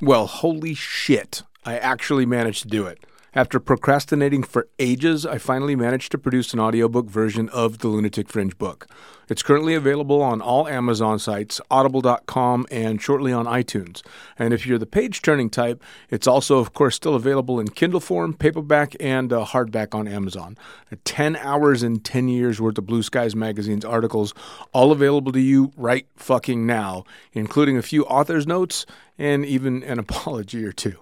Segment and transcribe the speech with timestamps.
[0.00, 1.42] Well, holy shit.
[1.64, 3.04] I actually managed to do it.
[3.36, 8.28] After procrastinating for ages, I finally managed to produce an audiobook version of the Lunatic
[8.28, 8.86] Fringe book.
[9.28, 14.02] It's currently available on all Amazon sites, audible.com, and shortly on iTunes.
[14.38, 17.98] And if you're the page turning type, it's also, of course, still available in Kindle
[17.98, 20.56] form, paperback, and uh, hardback on Amazon.
[21.04, 24.32] 10 hours and 10 years worth of Blue Skies Magazine's articles,
[24.72, 28.86] all available to you right fucking now, including a few author's notes
[29.18, 30.98] and even an apology or two.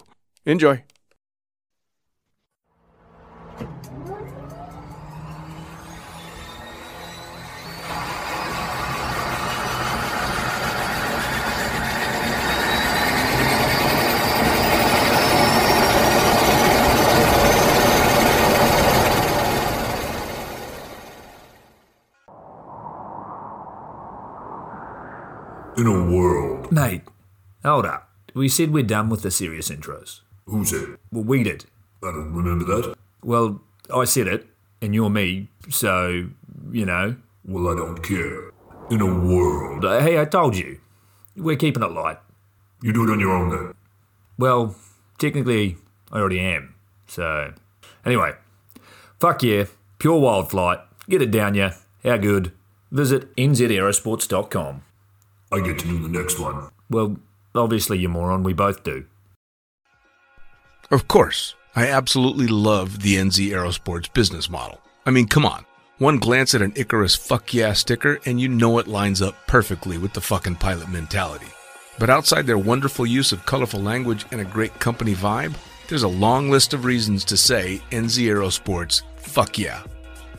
[0.47, 0.83] Enjoy.
[25.83, 26.71] In a world.
[26.71, 27.01] Mate,
[27.61, 28.09] hold up.
[28.33, 30.21] We said we're done with the serious intros.
[30.45, 30.97] Who said?
[31.11, 31.65] Well, we did.
[32.01, 32.95] I don't remember that.
[33.21, 33.59] Well,
[33.93, 34.47] I said it,
[34.81, 36.29] and you're me, so,
[36.71, 37.17] you know.
[37.43, 38.51] Well, I don't care.
[38.91, 39.83] In a world.
[39.83, 40.79] Uh, Hey, I told you.
[41.35, 42.19] We're keeping it light.
[42.81, 43.73] You do it on your own then.
[44.37, 44.77] Well,
[45.17, 45.75] technically,
[46.13, 46.75] I already am.
[47.07, 47.53] So,
[48.05, 48.35] anyway,
[49.19, 49.65] fuck yeah.
[49.99, 50.79] Pure wild flight.
[51.09, 51.71] Get it down ya.
[52.05, 52.53] How good?
[52.89, 54.83] Visit nzaerosports.com.
[55.53, 56.69] I get to do the next one.
[56.89, 57.17] Well,
[57.53, 58.41] obviously, you moron.
[58.41, 59.05] We both do.
[60.89, 64.79] Of course, I absolutely love the NZ Aerosports business model.
[65.05, 65.65] I mean, come on.
[65.99, 69.99] One glance at an Icarus fuck yeah sticker and you know it lines up perfectly
[69.99, 71.45] with the fucking pilot mentality.
[71.99, 75.55] But outside their wonderful use of colorful language and a great company vibe,
[75.87, 79.83] there's a long list of reasons to say NZ Aerosports fuck yeah.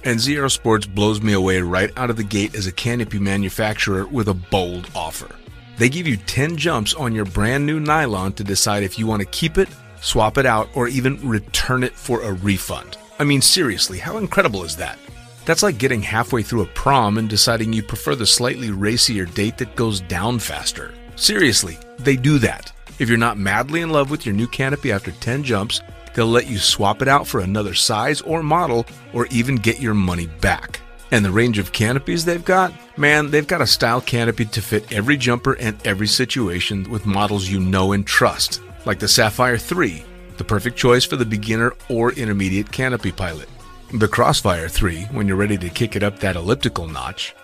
[0.05, 4.29] NZ Aerosports blows me away right out of the gate as a canopy manufacturer with
[4.29, 5.35] a bold offer.
[5.79, 9.21] They give you 10 jumps on your brand new nylon to decide if you want
[9.21, 9.71] to keep it,
[10.03, 12.99] swap it out, or even return it for a refund.
[13.19, 14.99] I mean, seriously, how incredible is that?
[15.47, 19.57] That's like getting halfway through a prom and deciding you prefer the slightly racier date
[19.57, 20.93] that goes down faster.
[21.17, 22.71] Seriously, they do that.
[22.99, 25.81] If you're not madly in love with your new canopy after 10 jumps,
[26.15, 29.95] they'll let you swap it out for another size or model or even get your
[29.95, 30.81] money back.
[31.11, 32.73] And the range of canopies they've got?
[32.99, 37.49] Man, they've got a style canopy to fit every jumper and every situation with models
[37.49, 40.05] you know and trust, like the Safire 3,
[40.39, 43.49] the perfect choice for the beginner or intermediate canopy pilot.
[43.93, 47.35] The Crossfire 3, when you're ready to kick it up that elliptical notch.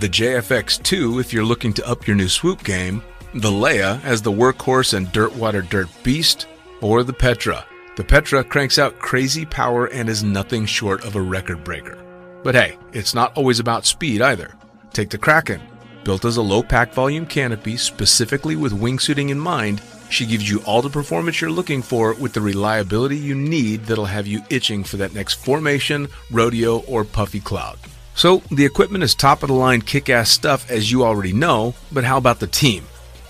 [0.00, 3.02] The JFX 2, if you're looking to up your new swoop game.
[3.32, 6.46] The Leia as the workhorse and dirt water dirt beast.
[6.82, 7.64] Or the Petra.
[7.96, 11.96] The Petra cranks out crazy power and is nothing short of a record breaker.
[12.42, 14.56] But hey, it's not always about speed either.
[14.92, 15.62] Take the Kraken.
[16.02, 20.60] Built as a low pack volume canopy specifically with wingsuiting in mind, she gives you
[20.64, 24.82] all the performance you're looking for with the reliability you need that'll have you itching
[24.82, 27.78] for that next formation, rodeo, or puffy cloud.
[28.16, 31.74] So, the equipment is top of the line kick ass stuff as you already know,
[31.92, 32.84] but how about the team?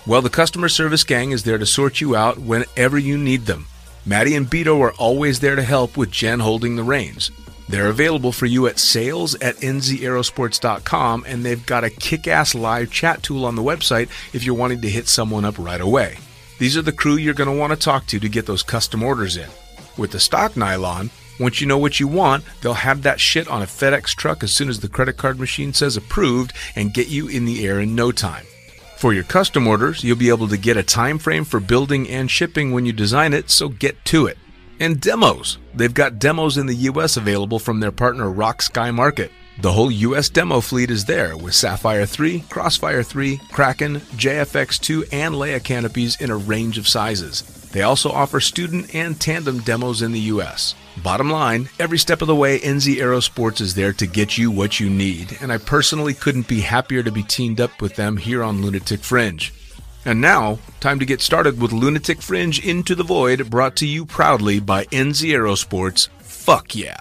[0.07, 3.67] Well, the customer service gang is there to sort you out whenever you need them.
[4.07, 7.31] Maddie and Beto are always there to help with Jen holding the reins.
[7.67, 12.91] They're available for you at sales at nzaerosports.com and they've got a kick ass live
[12.91, 16.19] chat tool on the website if you're wanting to hit someone up right away.
[16.59, 19.01] These are the crew you're going to want to talk to to get those custom
[19.01, 19.49] orders in.
[19.97, 23.63] With the stock nylon, once you know what you want, they'll have that shit on
[23.63, 27.27] a FedEx truck as soon as the credit card machine says approved and get you
[27.27, 28.45] in the air in no time.
[28.97, 32.31] For your custom orders, you'll be able to get a time frame for building and
[32.31, 34.37] shipping when you design it, so get to it.
[34.79, 35.57] And demos.
[35.73, 39.31] They've got demos in the US available from their partner Rock Sky Market.
[39.57, 45.33] The whole US demo fleet is there with Safire 3, Crossfire 3, Kraken, JFX2, and
[45.35, 47.41] Leia canopies in a range of sizes.
[47.71, 50.75] They also offer student and tandem demos in the US.
[51.01, 54.79] Bottom line, every step of the way, NZ Aerosports is there to get you what
[54.81, 58.43] you need, and I personally couldn't be happier to be teamed up with them here
[58.43, 59.53] on Lunatic Fringe.
[60.03, 64.05] And now, time to get started with Lunatic Fringe Into the Void, brought to you
[64.05, 66.09] proudly by NZ Aerosports.
[66.19, 66.99] Fuck yeah.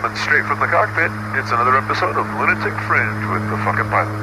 [0.00, 4.14] Coming straight from the cockpit, it's another episode of Lunatic Fringe with the fucking pilot.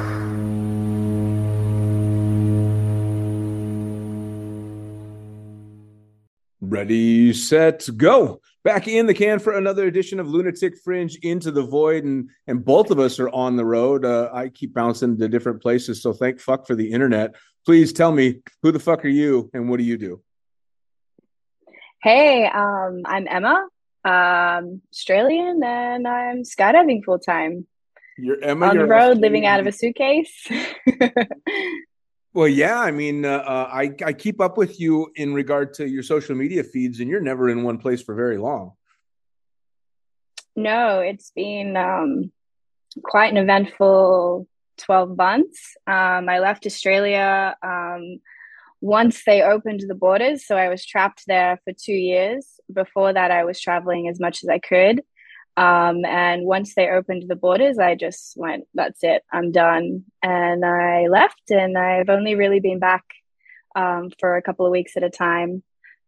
[6.62, 8.40] Ready, set, go.
[8.64, 12.04] Back in the can for another edition of Lunatic Fringe Into the Void.
[12.04, 14.06] And and both of us are on the road.
[14.06, 16.00] Uh, I keep bouncing to different places.
[16.00, 17.34] So thank fuck for the internet.
[17.66, 20.22] Please tell me who the fuck are you and what do you do?
[22.02, 23.66] Hey, um, I'm Emma,
[24.06, 27.66] um, Australian, and I'm skydiving full time.
[28.18, 28.68] You're Emma.
[28.68, 30.48] on the road, living out of a suitcase.
[32.36, 32.78] Well, yeah.
[32.78, 36.36] I mean, uh, uh, I I keep up with you in regard to your social
[36.36, 38.72] media feeds, and you're never in one place for very long.
[40.54, 42.30] no, it's been um,
[43.02, 45.76] quite an eventful 12 months.
[45.86, 48.20] Um, I left Australia um,
[48.80, 50.46] once they opened the borders.
[50.46, 52.46] So I was trapped there for two years.
[52.72, 55.02] Before that, I was traveling as much as I could.
[55.56, 60.04] Um, and once they opened the borders, I just went, that's it, I'm done.
[60.22, 63.04] And I left, and I've only really been back
[63.74, 65.62] um, for a couple of weeks at a time.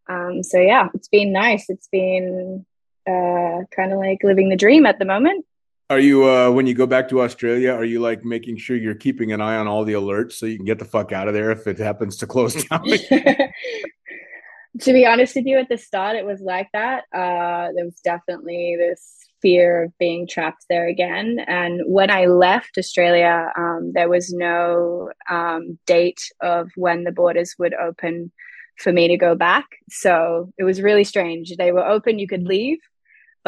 [0.08, 1.66] Um, so yeah, it's been nice.
[1.68, 2.66] It's been
[3.06, 5.46] uh, kind of like living the dream at the moment.
[5.90, 7.72] Are you uh, when you go back to Australia?
[7.72, 10.56] Are you like making sure you're keeping an eye on all the alerts so you
[10.56, 12.84] can get the fuck out of there if it happens to close down?
[14.80, 17.04] to be honest with you, at the start, it was like that.
[17.14, 21.38] Uh, there was definitely this fear of being trapped there again.
[21.46, 27.54] And when I left Australia, um, there was no um, date of when the borders
[27.58, 28.30] would open
[28.76, 29.64] for me to go back.
[29.88, 31.56] So it was really strange.
[31.56, 32.78] They were open, you could leave,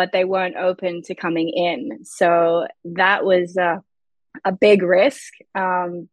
[0.01, 2.07] but they weren't open to coming in.
[2.07, 3.83] So that was a,
[4.47, 5.35] a big risk.
[5.55, 6.09] Um,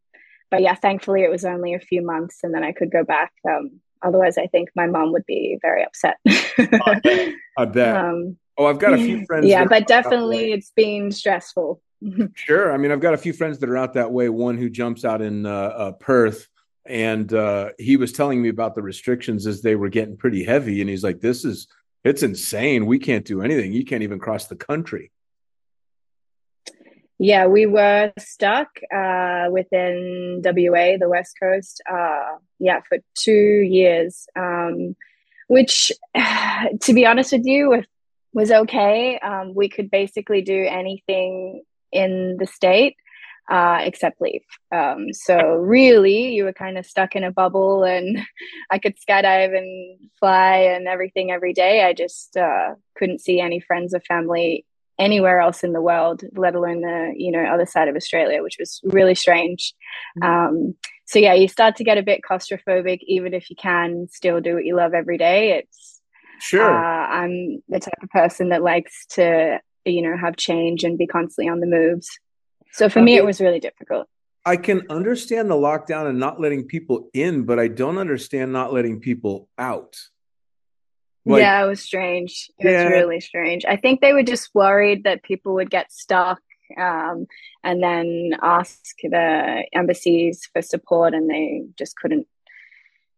[0.52, 3.32] but yeah, thankfully it was only a few months and then I could go back.
[3.50, 6.18] Um, otherwise, I think my mom would be very upset.
[6.28, 7.34] I bet.
[7.58, 7.96] I bet.
[7.96, 9.46] um, oh, I've got a few friends.
[9.46, 11.82] yeah, but definitely it's been stressful.
[12.36, 12.74] Sure.
[12.74, 14.28] I mean, I've got a few friends that are out that way.
[14.28, 16.48] One who jumps out in uh, uh, Perth,
[16.86, 20.82] and uh, he was telling me about the restrictions as they were getting pretty heavy.
[20.82, 21.68] And he's like, "This is
[22.08, 22.86] it's insane.
[22.86, 23.74] We can't do anything.
[23.74, 25.12] You can't even cross the country."
[27.20, 34.28] Yeah, we were stuck uh, within WA, the West Coast, uh, yeah, for two years,
[34.36, 34.96] um,
[35.48, 35.92] which,
[36.82, 37.84] to be honest with you,
[38.34, 39.18] was- okay.
[39.20, 42.98] Um, we could basically do anything in the state
[43.50, 44.44] uh, except leave.
[44.72, 48.20] Um, so, really, you were kind of stuck in a bubble, and
[48.72, 51.84] I could skydive and fly and everything every day.
[51.84, 54.66] I just uh, couldn't see any friends or family
[55.00, 58.58] anywhere else in the world, let alone the you know other side of Australia, which
[58.60, 59.74] was really strange.
[60.22, 64.42] Um, so yeah, you start to get a bit claustrophobic, even if you can still
[64.42, 65.60] do what you love every day.
[65.60, 65.94] It's
[66.40, 66.62] Sure.
[66.72, 71.08] uh, I'm the type of person that likes to you know have change and be
[71.08, 72.10] constantly on the moves.
[72.74, 73.18] So for me, Okay.
[73.18, 74.08] it was really difficult.
[74.46, 78.72] I can understand the lockdown and not letting people in, but I don't understand not
[78.72, 79.98] letting people out.
[81.26, 82.50] Like, yeah, it was strange.
[82.58, 82.84] It Yeah.
[82.86, 83.66] was really strange.
[83.66, 86.40] I think they were just worried that people would get stuck
[86.78, 87.28] um,
[87.64, 92.28] and then ask the embassies for support, and they just couldn't.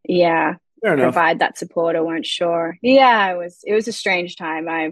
[0.04, 2.78] Yeah, provide that support or weren't sure.
[2.81, 4.68] Yeah, it was it was a strange time.
[4.68, 4.92] I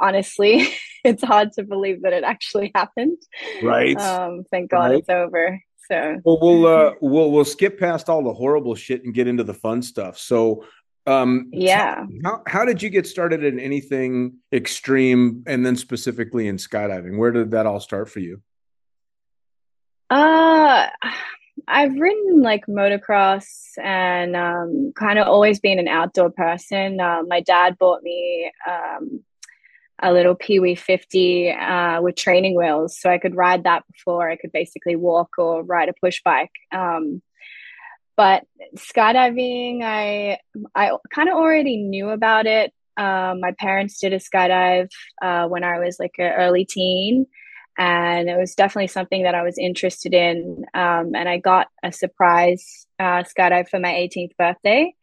[0.00, 0.68] honestly,
[1.04, 3.18] it's hard to believe that it actually happened.
[3.62, 3.96] Right.
[3.98, 4.98] Um, thank God Right.
[4.98, 5.60] it's over.
[5.90, 9.44] So Well, we'll uh, we'll we'll skip past all the horrible shit and get into
[9.44, 10.16] the fun stuff.
[10.18, 10.64] So,
[11.06, 12.06] um, yeah.
[12.24, 17.18] how how did you get started in anything extreme, and then specifically in skydiving?
[17.18, 18.40] Where did that all start for you?
[20.08, 20.86] Uh,
[21.68, 23.46] I've ridden like motocross
[23.82, 27.00] and um, kind of always been an outdoor person.
[27.00, 29.22] Uh, my dad bought me um,
[30.02, 34.28] a little Pee Wee 50 uh, with training wheels, so I could ride that before
[34.28, 36.52] I could basically walk or ride a push bike.
[36.72, 37.22] Um,
[38.16, 38.44] but
[38.76, 40.38] skydiving, I
[40.74, 42.72] I kind of already knew about it.
[42.96, 44.90] Um, my parents did a skydive
[45.22, 47.26] uh, when I was like an early teen
[47.78, 50.64] and it was definitely something that I was interested in.
[50.74, 54.94] Um, and I got a surprise uh, skydive for my 18th birthday,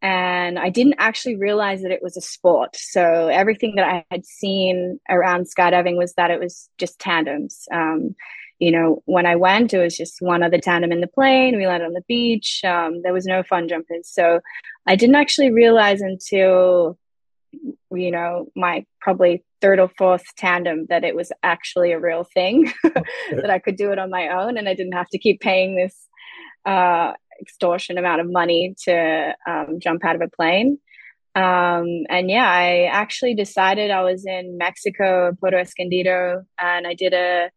[0.00, 2.76] and I didn't actually realize that it was a sport.
[2.76, 7.66] So everything that I had seen around skydiving was that it was just tandems.
[7.72, 8.14] Um,
[8.60, 11.56] you know, when I went, it was just one other tandem in the plane.
[11.56, 12.60] We landed on the beach.
[12.64, 14.08] Um, there was no fun jumpers.
[14.08, 14.40] So
[14.86, 16.98] I didn't actually realize until
[17.90, 22.70] you know my probably third or fourth tandem that it was actually a real thing
[22.82, 25.74] that I could do it on my own and I didn't have to keep paying
[25.74, 26.08] this
[26.66, 30.78] uh, extortion amount of money to um, jump out of a plane.
[31.34, 37.14] Um, and yeah, I actually decided I was in Mexico, Puerto Escondido, and I did
[37.14, 37.50] a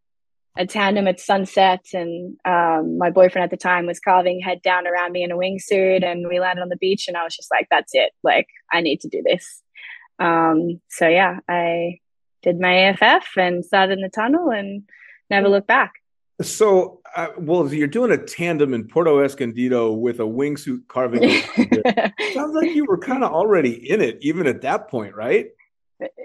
[0.57, 4.85] a tandem at sunset and um, my boyfriend at the time was carving head down
[4.85, 7.49] around me in a wingsuit and we landed on the beach and I was just
[7.51, 8.11] like, that's it.
[8.21, 9.61] Like, I need to do this.
[10.19, 11.99] Um, so yeah, I
[12.43, 14.83] did my AFF and started in the tunnel and
[15.29, 15.93] never looked back.
[16.41, 21.29] So, uh, well, you're doing a tandem in Puerto Escondido with a wingsuit carving.
[22.33, 25.47] sounds like you were kind of already in it, even at that point, right?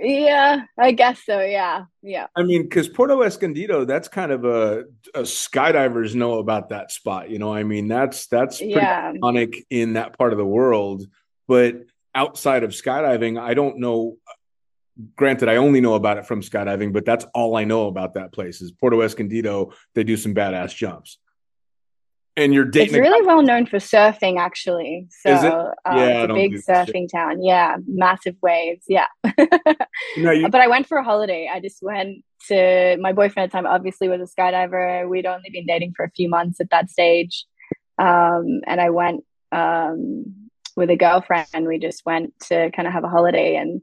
[0.01, 1.41] Yeah, I guess so.
[1.41, 2.27] Yeah, yeah.
[2.37, 4.85] I mean, because Puerto Escondido, that's kind of a,
[5.15, 7.31] a, skydivers know about that spot.
[7.31, 9.13] You know, I mean, that's that's pretty yeah.
[9.13, 11.07] iconic in that part of the world.
[11.47, 11.83] But
[12.15, 14.17] outside of skydiving, I don't know.
[15.15, 18.33] Granted, I only know about it from skydiving, but that's all I know about that
[18.33, 19.73] place is Puerto Escondido.
[19.95, 21.19] They do some badass jumps
[22.37, 22.97] and you're dating.
[22.97, 25.09] It's really well known for surfing, actually.
[25.23, 25.53] So Is it?
[25.53, 27.43] Uh, yeah, it's a big surfing town.
[27.43, 28.85] Yeah, massive waves.
[28.89, 29.07] Yeah.
[30.19, 30.49] no, you...
[30.49, 31.51] But I went for a holiday.
[31.53, 33.67] I just went to my boyfriend at the time.
[33.67, 35.09] Obviously, was a skydiver.
[35.09, 37.47] We'd only been dating for a few months at that stage,
[37.99, 41.67] um, and I went um, with a girlfriend.
[41.67, 43.81] We just went to kind of have a holiday and.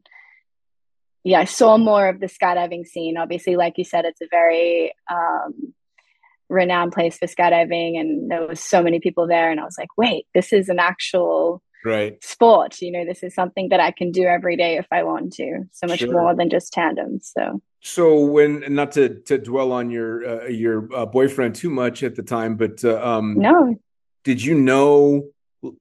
[1.24, 3.18] Yeah, I saw more of the skydiving scene.
[3.18, 5.74] Obviously, like you said, it's a very um,
[6.50, 9.88] renowned place for skydiving and there was so many people there and i was like
[9.98, 12.24] wait this is an actual right.
[12.24, 12.82] sport.
[12.82, 15.64] You know this is something that i can do every day if i want to.
[15.72, 16.12] So much sure.
[16.12, 17.62] more than just tandem so.
[17.82, 22.16] So when not to to dwell on your uh, your uh, boyfriend too much at
[22.16, 23.76] the time but uh, um no.
[24.24, 25.30] did you know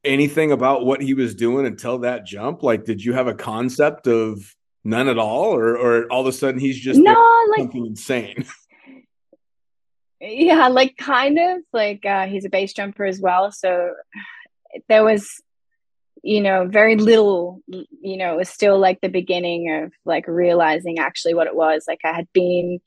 [0.05, 2.63] anything about what he was doing until that jump?
[2.63, 6.33] Like did you have a concept of none at all or or all of a
[6.33, 8.45] sudden he's just no like something insane?
[10.25, 13.93] Yeah like kind of like uh, he's a base jumper as well so
[14.89, 15.43] there was
[16.23, 20.99] you know very little you know it was still like the beginning of like realizing
[20.99, 21.85] actually what it was.
[21.89, 22.81] Like i had been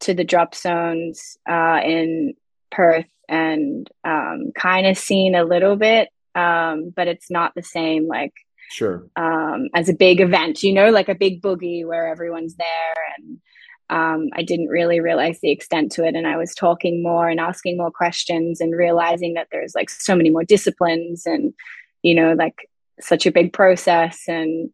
[0.00, 2.34] to the drop zones uh, in
[2.70, 8.06] perth and um, kind of seen a little bit um, but it's not the same
[8.06, 8.32] like
[8.70, 12.94] sure um, as a big event you know like a big boogie where everyone's there
[13.18, 13.40] and
[13.90, 16.14] um, I didn't really realize the extent to it.
[16.14, 20.14] And I was talking more and asking more questions and realizing that there's like so
[20.14, 21.52] many more disciplines and,
[22.02, 22.68] you know, like
[23.00, 24.70] such a big process and,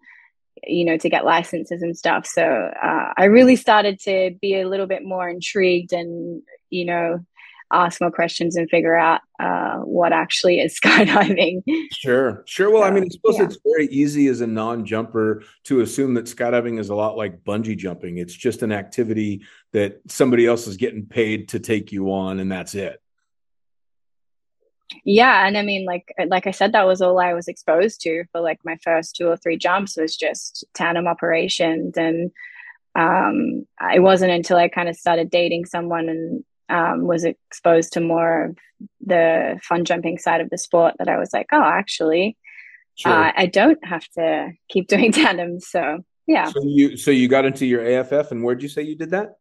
[0.65, 2.27] you know, to get licenses and stuff.
[2.27, 7.25] So uh, I really started to be a little bit more intrigued and, you know,
[7.73, 11.63] ask more questions and figure out uh, what actually is skydiving.
[11.93, 12.71] Sure, sure.
[12.71, 13.45] Well, so, I mean, I suppose yeah.
[13.45, 17.77] it's very easy as a non-jumper to assume that skydiving is a lot like bungee
[17.77, 18.19] jumping.
[18.19, 19.43] It's just an activity
[19.73, 23.01] that somebody else is getting paid to take you on, and that's it.
[25.05, 28.25] Yeah, and I mean, like like I said, that was all I was exposed to
[28.31, 32.31] for like my first two or three jumps was just tandem operations and
[32.97, 38.01] um, it wasn't until I kind of started dating someone and um, was exposed to
[38.01, 38.59] more of
[39.01, 42.37] the fun jumping side of the sport that I was like, oh, actually,
[42.95, 43.13] sure.
[43.13, 45.69] uh, I don't have to keep doing tandems.
[45.69, 46.47] So yeah.
[46.47, 49.37] So you so you got into your AFF, and where'd you say you did that?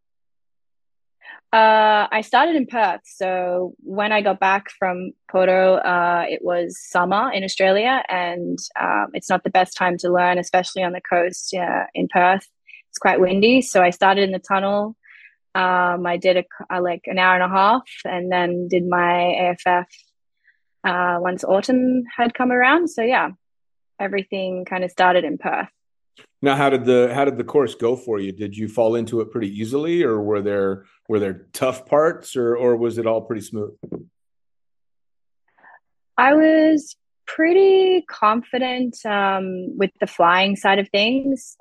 [1.52, 3.02] Uh, I started in Perth.
[3.06, 9.08] So when I got back from Porto, uh, it was summer in Australia, and um,
[9.14, 12.46] it's not the best time to learn, especially on the coast uh, in Perth.
[12.90, 13.62] It's quite windy.
[13.62, 14.96] So I started in the tunnel
[15.56, 19.56] um, I did a, a, like an hour and a half, and then did my
[19.66, 19.88] AFF
[20.84, 22.90] uh, once autumn had come around.
[22.90, 23.30] So yeah,
[24.00, 25.70] everything kind of started in Perth.
[26.42, 28.32] Now, how did the how did the course go for you?
[28.32, 32.56] Did you fall into it pretty easily, or were there were there tough parts, or
[32.56, 33.74] or was it all pretty smooth?
[36.18, 36.96] I was
[37.26, 41.58] pretty confident um, with the flying side of things.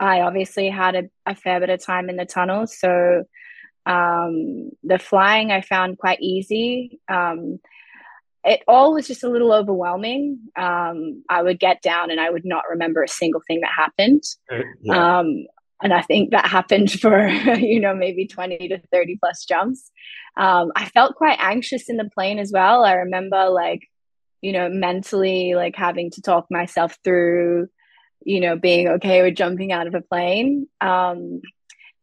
[0.00, 2.78] I obviously had a, a fair bit of time in the tunnels.
[2.78, 3.24] So
[3.86, 7.00] um, the flying I found quite easy.
[7.08, 7.58] Um,
[8.44, 10.38] it all was just a little overwhelming.
[10.56, 14.22] Um, I would get down and I would not remember a single thing that happened.
[14.82, 15.18] Yeah.
[15.18, 15.46] Um,
[15.82, 17.28] and I think that happened for,
[17.58, 19.90] you know, maybe 20 to 30 plus jumps.
[20.36, 22.84] Um, I felt quite anxious in the plane as well.
[22.84, 23.88] I remember like,
[24.40, 27.68] you know, mentally like having to talk myself through
[28.24, 30.68] you know, being okay with jumping out of a plane.
[30.80, 31.40] Um,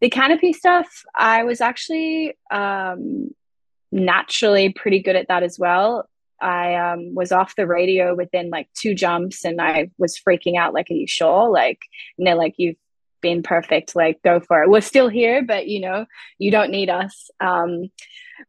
[0.02, 3.30] the canopy stuff, I was actually um,
[3.92, 6.10] naturally pretty good at that as well.
[6.42, 10.74] I um, was off the radio within like two jumps and I was freaking out
[10.74, 11.50] like, are you sure?
[11.50, 11.80] Like,
[12.18, 12.76] you know, like you've
[13.22, 14.70] been perfect, like go for it.
[14.70, 16.06] We're still here, but you know,
[16.38, 17.30] you don't need us.
[17.40, 17.90] Um,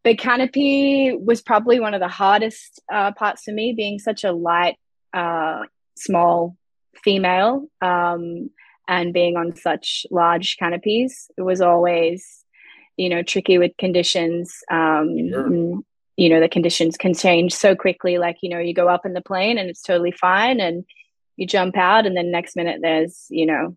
[0.03, 4.33] but canopy was probably one of the hardest uh, parts for me, being such a
[4.33, 4.77] light,
[5.15, 5.63] uh,
[5.97, 6.57] small
[7.03, 8.51] female um,
[8.89, 11.31] and being on such large canopies.
[11.37, 12.45] It was always,
[12.97, 14.57] you know, tricky with conditions.
[14.71, 15.81] Um, sure.
[16.17, 18.19] you know, the conditions can change so quickly.
[18.19, 20.85] Like, you know, you go up in the plane and it's totally fine and
[21.37, 23.77] you jump out and then next minute there's, you know,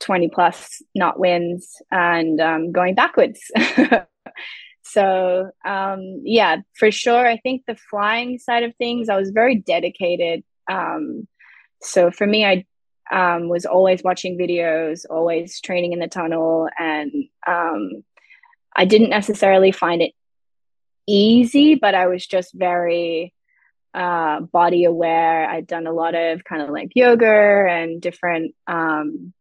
[0.00, 3.40] 20 plus knot winds and um, going backwards.
[4.82, 7.26] so um, yeah, for sure.
[7.26, 11.28] I think the flying side of things, I was very dedicated um,
[11.84, 12.64] so for me, I
[13.12, 17.12] um, was always watching videos, always training in the tunnel, and
[17.46, 18.04] um,
[18.74, 20.12] I didn't necessarily find it
[21.06, 23.34] easy, but I was just very
[23.94, 25.48] uh, body aware.
[25.48, 29.32] I'd done a lot of kind of like yoga and different um,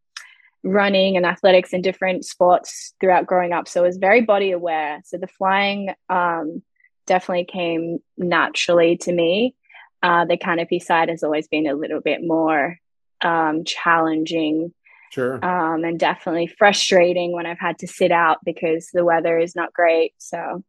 [0.63, 3.67] running and athletics and different sports throughout growing up.
[3.67, 5.01] So I was very body aware.
[5.05, 6.61] So the flying um,
[7.07, 9.55] definitely came naturally to me.
[10.03, 12.77] Uh, the canopy side has always been a little bit more
[13.21, 14.73] um, challenging.
[15.11, 15.35] Sure.
[15.45, 19.71] Um, and definitely frustrating when I've had to sit out because the weather is not
[19.71, 20.13] great.
[20.17, 20.63] So,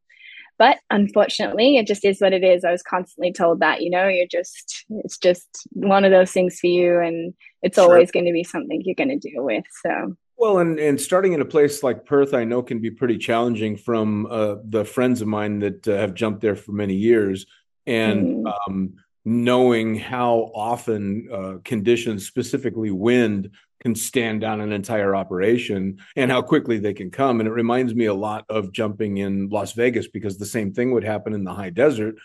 [0.59, 2.63] but unfortunately, it just is what it is.
[2.63, 6.61] I was constantly told that, you know, you're just, it's just one of those things
[6.61, 7.01] for you.
[7.01, 7.85] And it's Sure.
[7.85, 9.65] always going to be something you're going to deal with.
[9.83, 13.19] So, Well, and and starting in a place like Perth, I know can be pretty
[13.19, 13.77] challenging.
[13.77, 17.47] From uh, the friends of mine that uh, have jumped there for many years,
[17.87, 18.53] and Mm.
[18.69, 23.51] um, knowing how often uh, conditions, specifically wind,
[23.81, 27.41] can stand down an entire operation, and how quickly they can come.
[27.41, 30.93] And it reminds me a lot of jumping in Las Vegas because the same thing
[30.93, 32.17] would happen in the high desert.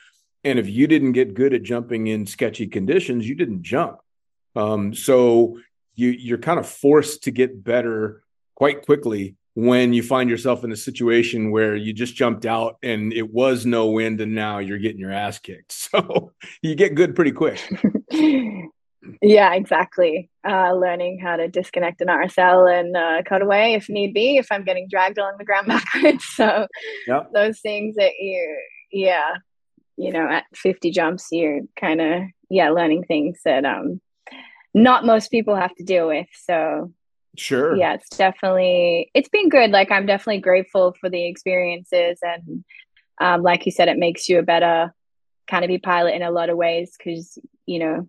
[0.46, 4.00] And if you didn't get good at jumping in sketchy conditions, you didn't jump.
[4.56, 5.60] Um, so
[5.96, 8.24] you you're kind of forced to get better
[8.56, 9.36] quite quickly
[9.66, 13.66] when you find yourself in a situation where you just jumped out and it was
[13.66, 15.76] no wind and now you're getting your ass kicked.
[15.90, 17.60] So you get good pretty quick.
[19.24, 20.30] yeah, exactly.
[20.48, 24.48] Uh, learning how to disconnect an RSL and uh, cut away if need be, if
[24.52, 26.24] I'm getting dragged along the ground backwards.
[26.36, 26.68] So
[27.08, 27.32] Yep.
[27.34, 28.56] those things that you,
[28.92, 29.34] yeah,
[29.98, 34.00] you know, at 50 jumps, you're kind of, yeah, learning things that um,
[34.76, 36.28] not most people have to deal with.
[36.44, 36.94] So
[37.40, 37.76] Sure.
[37.76, 39.72] yeah, it's definitely, it's been good.
[39.72, 42.20] Like I'm definitely grateful for the experiences.
[42.22, 42.64] And
[43.22, 44.94] um, like you said, it makes you a better
[45.48, 48.08] canopy pilot in a lot of ways because, you know,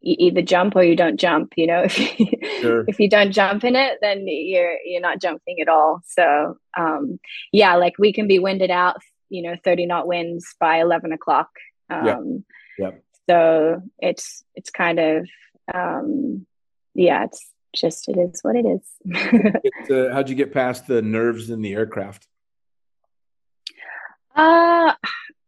[0.00, 2.26] you either jump or you don't jump you know if you,
[2.62, 2.84] Sure.
[2.88, 7.18] if you don't jump in it then you're you're not jumping at all so um
[7.52, 8.96] yeah like we can be winded out
[9.28, 11.50] you know 30 knot winds by 11 o'clock
[11.90, 12.44] um
[12.78, 12.86] Yeah.
[12.86, 13.02] Yep.
[13.28, 15.28] so it's it's kind of
[15.74, 16.46] um
[16.94, 21.02] yeah it's just it is what it is It, uh, how'd you get past the
[21.02, 22.26] nerves in the aircraft?
[24.34, 24.94] Uh,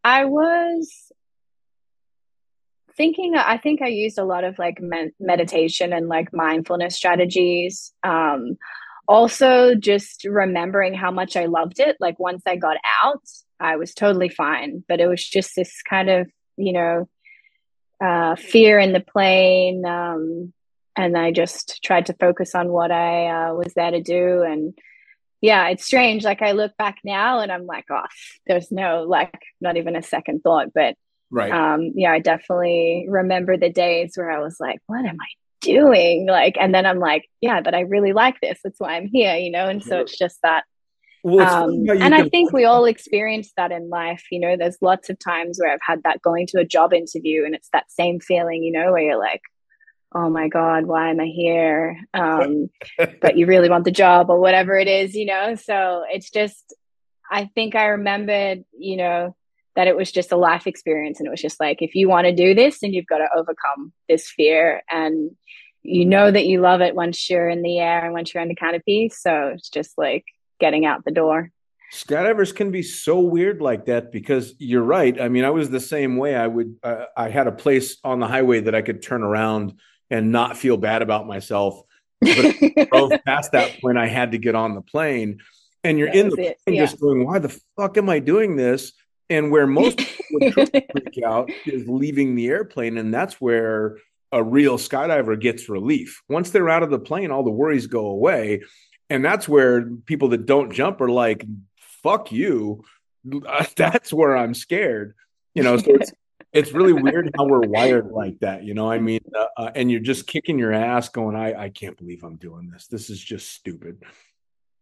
[0.02, 1.12] I was
[2.96, 7.92] thinking, I think I used a lot of like med- meditation and like mindfulness strategies.
[8.02, 8.58] Um,
[9.06, 11.96] also, just remembering how much I loved it.
[11.98, 13.22] Like, once I got out,
[13.58, 17.08] I was totally fine, but it was just this kind of, you know,
[18.04, 19.84] uh, fear in the plane.
[19.84, 20.52] Um,
[21.00, 24.42] and I just tried to focus on what I uh, was there to do.
[24.42, 24.74] And
[25.40, 26.24] yeah, it's strange.
[26.24, 28.04] Like I look back now and I'm like, oh,
[28.46, 30.68] there's no like not even a second thought.
[30.74, 30.94] But
[31.32, 31.52] Right.
[31.52, 35.28] um, yeah, I definitely remember the days where I was like, what am I
[35.60, 36.26] doing?
[36.26, 38.58] Like, and then I'm like, yeah, but I really like this.
[38.64, 39.68] That's why I'm here, you know.
[39.68, 40.64] And so it's just that.
[41.22, 44.24] well, Um, and I think we all experience that in life.
[44.32, 47.44] You know, there's lots of times where I've had that going to a job interview,
[47.44, 49.42] and it's that same feeling, you know, where you're like,
[50.12, 51.98] oh my god, why am I here?
[52.14, 52.70] Um,
[53.20, 55.54] but you really want the job or whatever it is, you know?
[55.54, 56.74] So it's just,
[57.30, 59.36] I think I remembered, you know,
[59.76, 61.20] that it was just a life experience.
[61.20, 63.28] And it was just like, if you want to do this, then you've got to
[63.34, 64.82] overcome this fear.
[64.90, 65.30] And
[65.82, 68.48] you know that you love it once you're in the air and once you're in
[68.48, 69.10] the canopy.
[69.14, 70.24] So it's just like
[70.58, 71.50] getting out the door.
[71.94, 75.18] skydivers can be so weird like that because you're right.
[75.20, 76.34] I mean, I was the same way.
[76.34, 79.74] I would, uh, I had a place on the highway that I could turn around
[80.10, 81.82] and not feel bad about myself.
[82.22, 85.40] But drove past that point, I had to get on the plane,
[85.82, 86.84] and you're That in the plane yeah.
[86.84, 88.92] just going, "Why the fuck am I doing this?"
[89.30, 90.54] And where most people would
[90.92, 93.96] freak out is leaving the airplane, and that's where
[94.32, 96.20] a real skydiver gets relief.
[96.28, 98.64] Once they're out of the plane, all the worries go away,
[99.08, 101.46] and that's where people that don't jump are like,
[102.02, 102.84] "Fuck you."
[103.76, 105.14] That's where I'm scared.
[105.54, 106.12] You know, so it's
[106.52, 108.64] it's really weird how we're wired like that.
[108.64, 111.68] You know, I mean, uh, uh, and you're just kicking your ass, going, "I I
[111.68, 112.86] can't believe I'm doing this.
[112.86, 114.02] This is just stupid."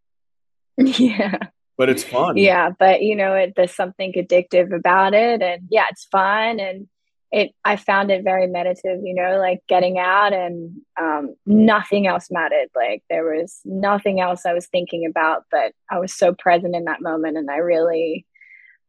[0.79, 1.39] yeah.
[1.77, 2.37] But it's fun.
[2.37, 6.89] yeah but you know it, there's something addictive about it and yeah it's fun and
[7.31, 12.33] it i found it very meditative you know like getting out and um, nothing else
[12.33, 16.75] mattered like there was nothing else i was thinking about but i was so present
[16.75, 18.27] in that moment and i really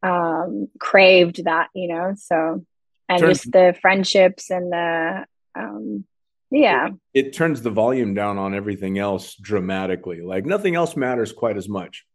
[0.01, 2.65] um, craved that you know so
[3.09, 6.05] and Turns- just the friendships and the um,
[6.51, 10.21] yeah It turns the volume down on everything else dramatically.
[10.21, 12.05] Like nothing else matters quite as much.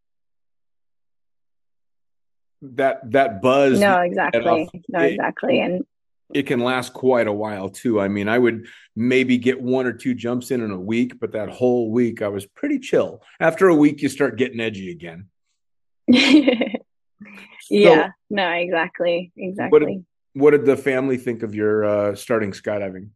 [2.63, 3.79] That that buzz.
[3.79, 5.85] no that you get exactly off- no it- exactly and
[6.33, 8.01] it can last quite a while too.
[8.01, 11.33] I mean, I would maybe get one or two jumps in in a week, but
[11.33, 13.23] that whole week I was pretty chill.
[13.39, 15.29] After a week, you start getting edgy again.
[16.09, 18.09] yeah.
[18.31, 19.33] No, exactly.
[19.37, 20.03] Exactly.
[20.35, 23.11] What, did the family think of your uh, starting skydiving?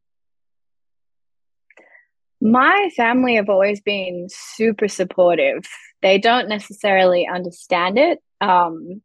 [2.40, 5.64] My family have always been super supportive.
[6.00, 8.20] They don't necessarily understand it.
[8.40, 9.02] Um,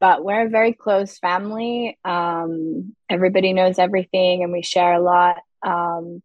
[0.00, 1.98] but we're a very close family.
[2.04, 5.36] Um, everybody knows everything and we share a lot.
[5.62, 6.22] Um,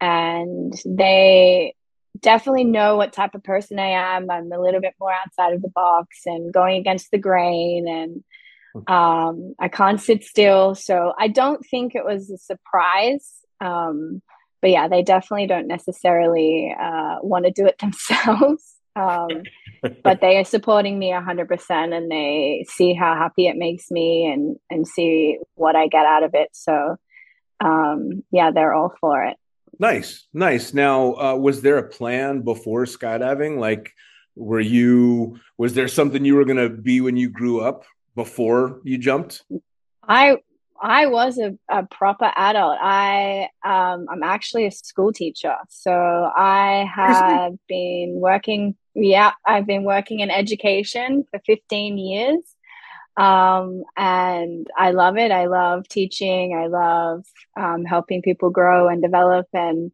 [0.00, 1.74] and they
[2.20, 4.30] definitely know what type of person I am.
[4.30, 8.22] I'm a little bit more outside of the box and going against the grain and
[8.86, 10.74] um, I can't sit still.
[10.74, 13.32] So I don't think it was a surprise.
[13.60, 14.22] Um,
[14.60, 18.74] but yeah, they definitely don't necessarily uh, want to do it themselves.
[18.96, 19.42] Um,
[20.02, 24.56] but they are supporting me 100% and they see how happy it makes me and,
[24.70, 26.48] and see what I get out of it.
[26.52, 26.96] So,
[27.62, 29.36] um, yeah, they're all for it.
[29.80, 30.72] Nice, nice.
[30.72, 33.58] Now, uh, was there a plan before skydiving?
[33.58, 33.92] Like,
[34.36, 37.84] were you, was there something you were going to be when you grew up
[38.14, 39.44] before you jumped?
[40.06, 40.36] I
[40.80, 42.76] I was a, a proper adult.
[42.80, 48.76] I um, I'm actually a school teacher, so I have been working.
[48.94, 52.56] Yeah, I've been working in education for 15 years,
[53.16, 55.30] um, and I love it.
[55.30, 56.54] I love teaching.
[56.56, 57.24] I love
[57.56, 59.90] um, helping people grow and develop, and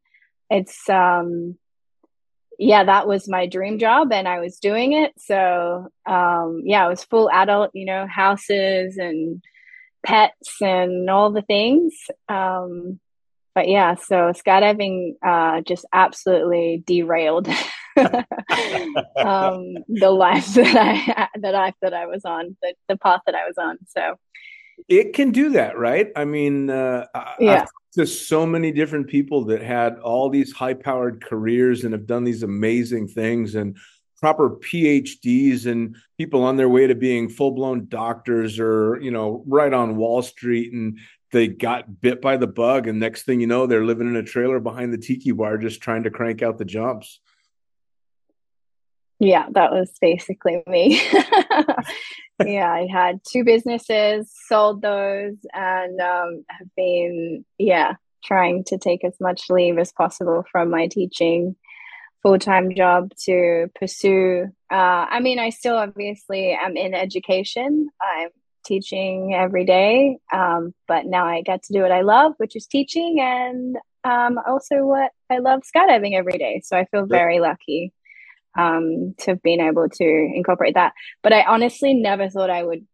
[0.51, 1.57] it's um,
[2.61, 5.15] yeah, that was my dream job, and I was doing it.
[5.17, 7.71] So um, yeah, I was full adult.
[7.73, 9.43] You know, houses and
[10.05, 11.95] pets and all the things.
[12.29, 13.01] Um,
[13.55, 17.49] but yeah, so skydiving uh, just absolutely derailed
[17.97, 23.35] um, the life that I that I that I was on, the, the path that
[23.35, 23.79] I was on.
[23.89, 24.19] So
[24.87, 26.13] it can do that, right?
[26.15, 27.07] I mean, uh,
[27.39, 27.65] yeah.
[27.95, 32.25] To so many different people that had all these high powered careers and have done
[32.25, 33.77] these amazing things and
[34.21, 39.43] proper PhDs and people on their way to being full blown doctors or, you know,
[39.47, 40.99] right on Wall Street and
[41.33, 42.87] they got bit by the bug.
[42.87, 45.81] And next thing you know, they're living in a trailer behind the tiki bar just
[45.81, 47.21] trying to crank out the jumps.
[49.19, 51.01] Yeah, that was basically me.
[52.45, 59.05] yeah, I had two businesses, sold those, and um, have been, yeah, trying to take
[59.05, 61.57] as much leave as possible from my teaching
[62.23, 64.49] full time job to pursue.
[64.71, 67.89] Uh, I mean, I still obviously am in education.
[68.01, 68.29] I'm
[68.65, 72.67] teaching every day, um, but now I get to do what I love, which is
[72.67, 76.63] teaching, and um, also what I love skydiving every day.
[76.65, 77.93] So I feel very lucky
[78.59, 80.93] um, to have been able to incorporate that.
[81.23, 82.87] But I honestly never thought I would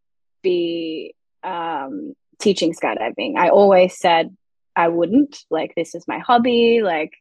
[0.43, 3.37] be um, teaching skydiving.
[3.37, 4.37] I always said
[4.75, 5.39] I wouldn't.
[5.51, 6.81] Like, this is my hobby.
[6.83, 7.13] Like,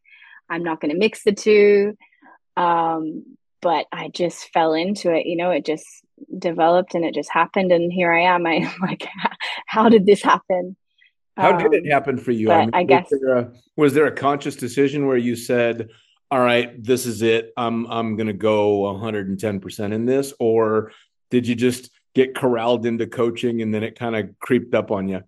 [0.49, 1.97] I'm not going to mix the two.
[2.57, 5.25] Um, but I just fell into it.
[5.25, 5.85] You know, it just
[6.37, 7.71] developed and it just happened.
[7.71, 8.45] And here I am.
[8.47, 9.07] I'm like,
[9.65, 10.75] how did this happen?
[11.37, 12.51] How um, did it um, happen for you?
[12.51, 15.89] I, mean, I guess was there, a, was there a conscious decision where you said,
[16.35, 17.53] "All right, this is it.
[17.55, 20.91] I'm I'm to go 110 percent in this," or
[21.31, 25.07] did you just get corralled into coaching and then it kind of creeped up on
[25.07, 25.23] you?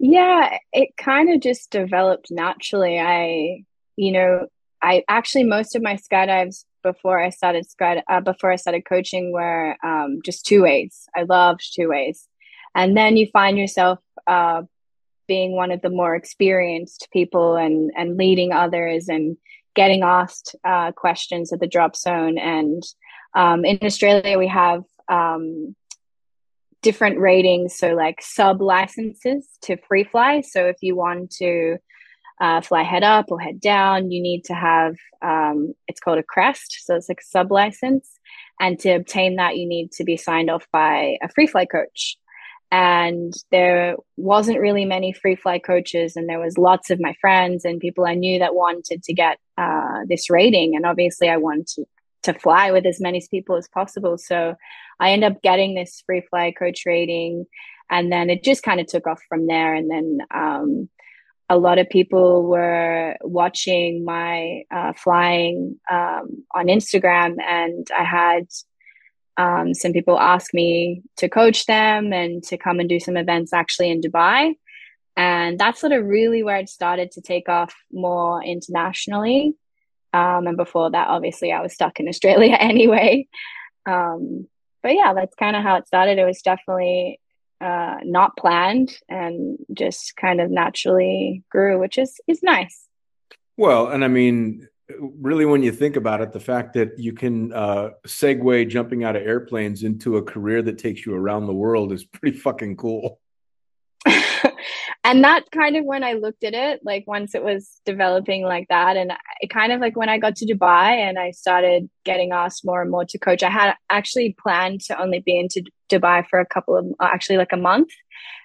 [0.00, 2.98] Yeah, it kind of just developed naturally.
[2.98, 3.62] I,
[3.94, 4.48] you know,
[4.82, 9.30] I actually most of my skydives before I started sky uh, before I started coaching
[9.30, 11.08] were um, just two ways.
[11.14, 12.26] I loved two ways,
[12.74, 14.62] and then you find yourself uh,
[15.26, 19.36] being one of the more experienced people and and leading others and
[19.76, 22.38] getting asked uh, questions at the drop zone.
[22.38, 22.82] And
[23.36, 25.76] um, in Australia, we have um,
[26.82, 27.76] different ratings.
[27.76, 30.40] So, like sub licenses to free fly.
[30.40, 31.76] So, if you want to
[32.40, 36.24] uh, fly head up or head down, you need to have um, it's called a
[36.24, 36.78] crest.
[36.84, 38.10] So, it's like a sub license.
[38.58, 42.16] And to obtain that, you need to be signed off by a free fly coach.
[42.70, 47.64] And there wasn't really many free fly coaches, and there was lots of my friends
[47.64, 50.74] and people I knew that wanted to get uh, this rating.
[50.74, 51.84] And obviously, I wanted to,
[52.24, 54.18] to fly with as many people as possible.
[54.18, 54.56] So
[54.98, 57.46] I end up getting this free fly coach rating,
[57.88, 59.72] and then it just kind of took off from there.
[59.74, 60.88] And then um,
[61.48, 68.48] a lot of people were watching my uh, flying um, on Instagram, and I had
[69.36, 73.52] um, some people ask me to coach them and to come and do some events
[73.52, 74.54] actually in Dubai.
[75.16, 79.54] And that's sort of really where it started to take off more internationally.
[80.12, 83.28] Um, and before that, obviously, I was stuck in Australia anyway.
[83.86, 84.48] Um,
[84.82, 86.18] but yeah, that's kind of how it started.
[86.18, 87.20] It was definitely
[87.60, 92.86] uh, not planned and just kind of naturally grew, which is is nice.
[93.56, 97.52] Well, and I mean, really, when you think about it, the fact that you can
[97.52, 101.92] uh, segue jumping out of airplanes into a career that takes you around the world
[101.92, 103.20] is pretty fucking cool.
[105.04, 108.68] and that kind of when I looked at it, like once it was developing like
[108.68, 112.30] that, and it kind of like when I got to Dubai and I started getting
[112.32, 116.26] asked more and more to coach, I had actually planned to only be into Dubai
[116.28, 117.90] for a couple of actually like a month,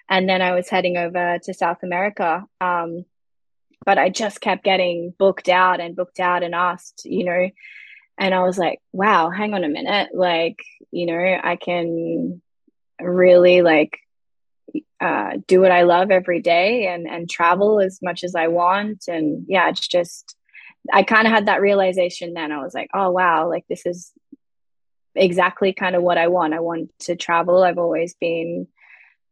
[0.08, 2.44] and then I was heading over to South America.
[2.60, 3.04] Um,
[3.84, 7.50] but I just kept getting booked out and booked out and asked, you know,
[8.18, 12.42] and I was like, wow, hang on a minute, like you know, I can
[13.00, 13.98] really like
[15.00, 19.04] uh, do what I love every day and and travel as much as I want.
[19.08, 20.36] And yeah, it's just
[20.92, 22.52] I kind of had that realization then.
[22.52, 24.12] I was like, oh wow, like this is
[25.14, 26.54] exactly kind of what I want.
[26.54, 27.62] I want to travel.
[27.62, 28.68] I've always been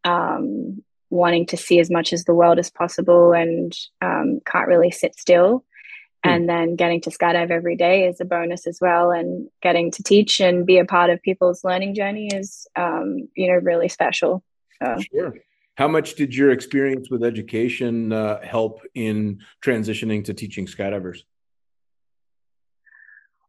[0.05, 4.91] um, wanting to see as much as the world as possible and um, can't really
[4.91, 5.65] sit still.
[6.25, 6.31] Mm.
[6.31, 9.11] And then getting to skydive every day is a bonus as well.
[9.11, 13.49] And getting to teach and be a part of people's learning journey is, um, you
[13.49, 14.43] know, really special.
[14.83, 14.97] So.
[15.13, 15.35] Sure.
[15.77, 21.21] How much did your experience with education uh, help in transitioning to teaching skydivers?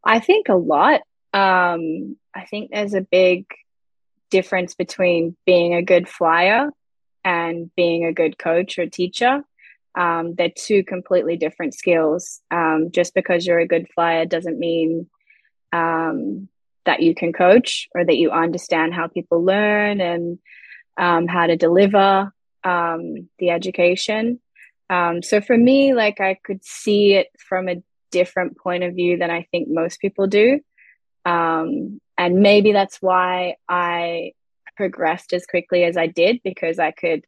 [0.04, 1.02] I think a lot.
[1.34, 3.46] Um, I think there's a big
[4.30, 6.72] difference between being a good flyer
[7.24, 9.44] and being a good coach or teacher.
[9.96, 12.42] Um, they're two completely different skills.
[12.50, 15.10] Um, just because you're a good flyer doesn't mean
[15.74, 16.48] um,
[16.86, 20.40] that you can coach or that you understand how people learn and
[20.98, 22.32] um, how to deliver
[22.64, 24.40] um, the education.
[24.90, 29.18] Um, so for me, like I could see it from a different point of view
[29.18, 30.60] than I think most people do.
[32.22, 34.34] And maybe that's why I
[34.82, 37.24] progressed as quickly as I did because I could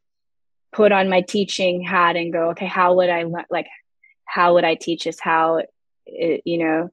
[0.72, 3.68] put on my teaching hat and go, okay, how would I like,
[4.26, 5.20] how would I teach this?
[5.20, 5.62] How,
[6.08, 6.90] you know,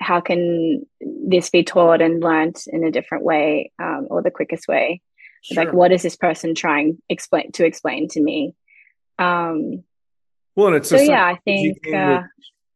[0.00, 4.66] how can this be taught and learned in a different way um, or the quickest
[4.66, 5.02] way?
[5.42, 5.64] Sure.
[5.64, 8.56] Like, what is this person trying explain to explain to me?
[9.20, 9.84] Um,
[10.56, 12.22] well, and it's so yeah, I think uh,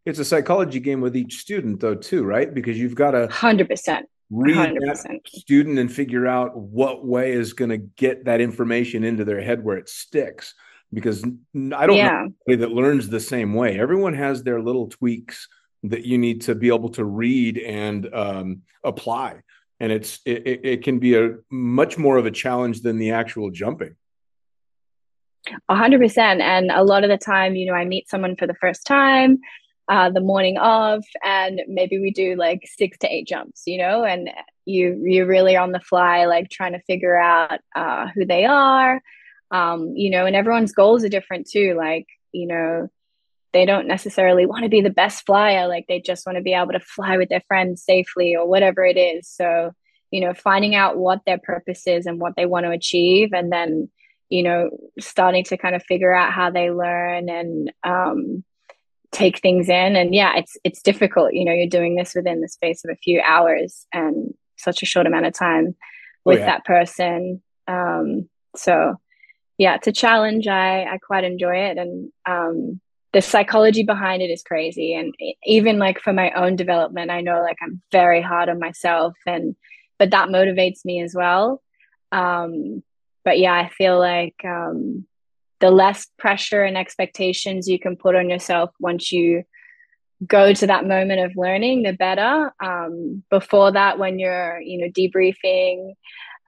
[0.07, 2.55] it's a psychology game with each student, though, too, right?
[2.55, 4.81] Because you've got to hundred percent read 100%.
[4.81, 9.41] that student and figure out what way is going to get that information into their
[9.41, 10.55] head where it sticks.
[10.93, 12.27] Because I don't yeah.
[12.47, 13.81] know that learns the same way.
[13.81, 15.49] Everyone has their little tweaks
[15.85, 19.41] that you need to be able to read and um, apply
[19.81, 23.51] and it's it, it can be a much more of a challenge than the actual
[23.51, 23.95] jumping
[25.69, 28.47] a hundred percent and a lot of the time you know i meet someone for
[28.47, 29.39] the first time
[29.89, 34.05] uh, the morning of and maybe we do like six to eight jumps you know
[34.05, 34.31] and
[34.65, 39.01] you you're really on the fly like trying to figure out uh, who they are.
[39.51, 42.89] Um, you know and everyone's goals are different too like you know
[43.53, 46.55] they don't necessarily want to be the best flyer like they just want to be
[46.55, 49.29] able to fly with their friends safely or whatever it is.
[49.29, 49.73] So
[50.11, 53.51] you know finding out what their purpose is and what they want to achieve and
[53.51, 53.91] then
[54.29, 54.71] you know
[55.01, 58.45] starting to kind of figure out how they learn and um,
[59.15, 59.97] take things in.
[59.97, 62.97] And yeah it's it's difficult you know you're doing this within the space of a
[62.97, 65.83] few hours and such a short amount of time oh,
[66.25, 66.47] with oh, yeah.
[66.47, 67.43] that person.
[67.67, 69.01] Um, so
[69.57, 70.47] yeah it's a challenge.
[70.47, 71.79] I i quite enjoy it.
[71.79, 72.81] And um,
[73.13, 74.95] the psychology behind it is crazy.
[74.95, 79.15] And even like for my own development i know like i'm very hard on myself
[79.27, 79.57] and
[79.99, 81.63] but that motivates me as well.
[82.13, 82.83] Um
[83.25, 85.07] but yeah i feel like um
[85.65, 89.45] the less pressure and expectations you can put on yourself once you
[90.27, 92.53] go to that moment of learning the better.
[92.63, 95.95] Um before that when you're you know debriefing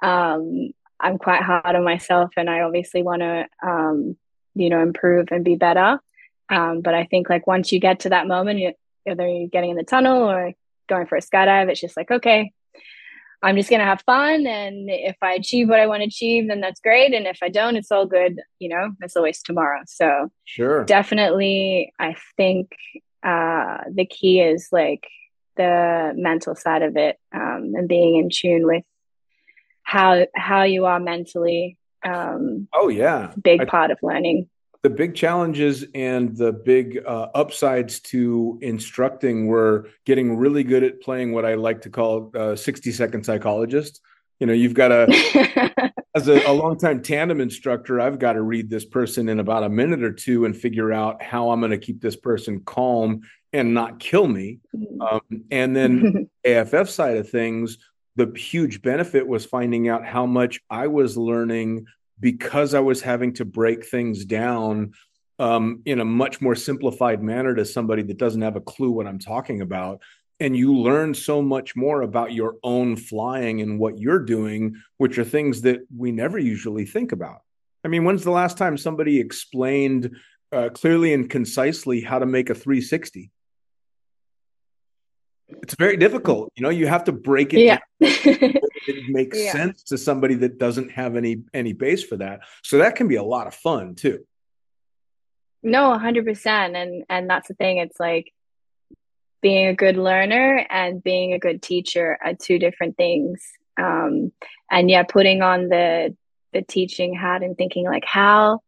[0.03, 4.17] um i'm quite hard on myself and i obviously want to um
[4.55, 5.99] you know improve and be better.
[6.49, 8.73] Um, but I think like once you get to that moment, you,
[9.09, 10.53] either you're getting in the tunnel or
[10.89, 12.53] going for a skydive, it's just like, okay,
[13.43, 14.47] I'm just going to have fun.
[14.47, 17.13] And if I achieve what I want to achieve, then that's great.
[17.13, 18.41] And if I don't, it's all good.
[18.59, 19.81] You know, it's always tomorrow.
[19.87, 20.85] So sure.
[20.85, 22.71] Definitely, I think
[23.23, 25.07] uh, the key is like
[25.57, 28.85] the mental side of it um, and being in tune with
[29.83, 34.49] how how you are mentally um, oh yeah big I, part of learning
[34.87, 41.03] the big challenges and the big uh, upsides to instructing were getting really good at
[41.03, 44.01] playing what I like to call uh, 60 second psychologist.
[44.39, 48.71] You know, you've got to, as a, a longtime tandem instructor, I've got to read
[48.71, 51.79] this person in about a minute or two and figure out how I'm going to
[51.79, 53.23] keep this person calm
[53.53, 54.61] and not kill me.
[54.73, 55.03] Mm-hmm.
[55.03, 57.79] Um, and then AFF side of things,
[58.15, 61.87] the huge benefit was finding out how much I was learning
[62.21, 64.93] because I was having to break things down
[65.39, 69.07] um, in a much more simplified manner to somebody that doesn't have a clue what
[69.07, 70.01] I'm talking about.
[70.39, 75.19] And you learn so much more about your own flying and what you're doing, which
[75.19, 77.41] are things that we never usually think about.
[77.85, 80.17] I mean, when's the last time somebody explained
[80.53, 83.31] uh, clearly and concisely how to make a 360?
[85.49, 86.53] It's very difficult.
[86.57, 87.79] You know, you have to break it yeah.
[88.01, 89.53] it makes Yeah.
[89.53, 92.41] sense to somebody that doesn't have any any base for that.
[92.63, 94.27] So that can be a lot of fun too.
[95.63, 96.47] No, 100%.
[96.77, 97.79] And and that's the thing.
[97.79, 98.33] It's like
[99.41, 103.43] being a good learner and being a good teacher are two different things.
[103.79, 104.33] Um,
[104.71, 106.17] and yeah, putting on the
[106.53, 108.61] the teaching hat and thinking like how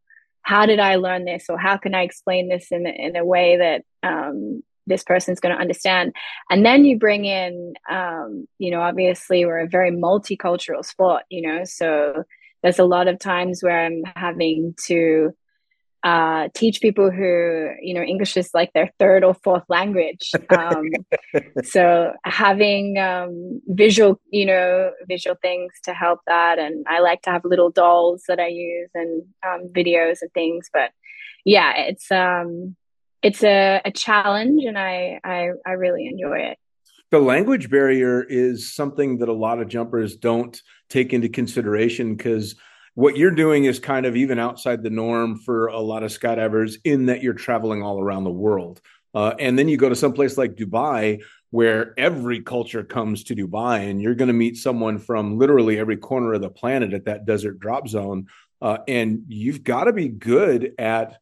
[0.43, 3.57] how did I learn this or how can I explain this in in a way
[3.57, 6.14] that um, this person's going to understand?
[6.51, 11.42] And then you bring in, um, you know, obviously we're a very multicultural sport, you
[11.42, 12.24] know, so
[12.62, 15.33] there's a lot of times where I'm having to
[16.05, 20.31] uh, teach people who, you know, English is like their third or fourth language.
[20.51, 20.85] Um,
[21.64, 26.59] so having um, visual, you know, visual things to help that.
[26.59, 30.70] And I like to have little dolls that I use and um, videos and things.
[30.72, 30.92] But
[31.44, 32.77] yeah, it's um,
[33.22, 36.59] it's a, a challenge, and I, I I really enjoy it.
[37.11, 42.54] The language barrier is something that a lot of jumpers don't take into consideration because
[42.94, 46.76] what you're doing is kind of even outside the norm for a lot of skydivers
[46.85, 48.81] in that you're traveling all around the world.
[49.14, 53.35] Uh, and then you go to some place like Dubai, where every culture comes to
[53.35, 57.07] Dubai, and you're going to meet someone from literally every corner of the planet at
[57.07, 58.26] that desert drop zone.
[58.61, 61.18] Uh, and you've got to be good at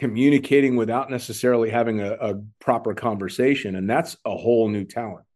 [0.00, 3.76] communicating without necessarily having a, a proper conversation.
[3.76, 5.26] And that's a whole new talent.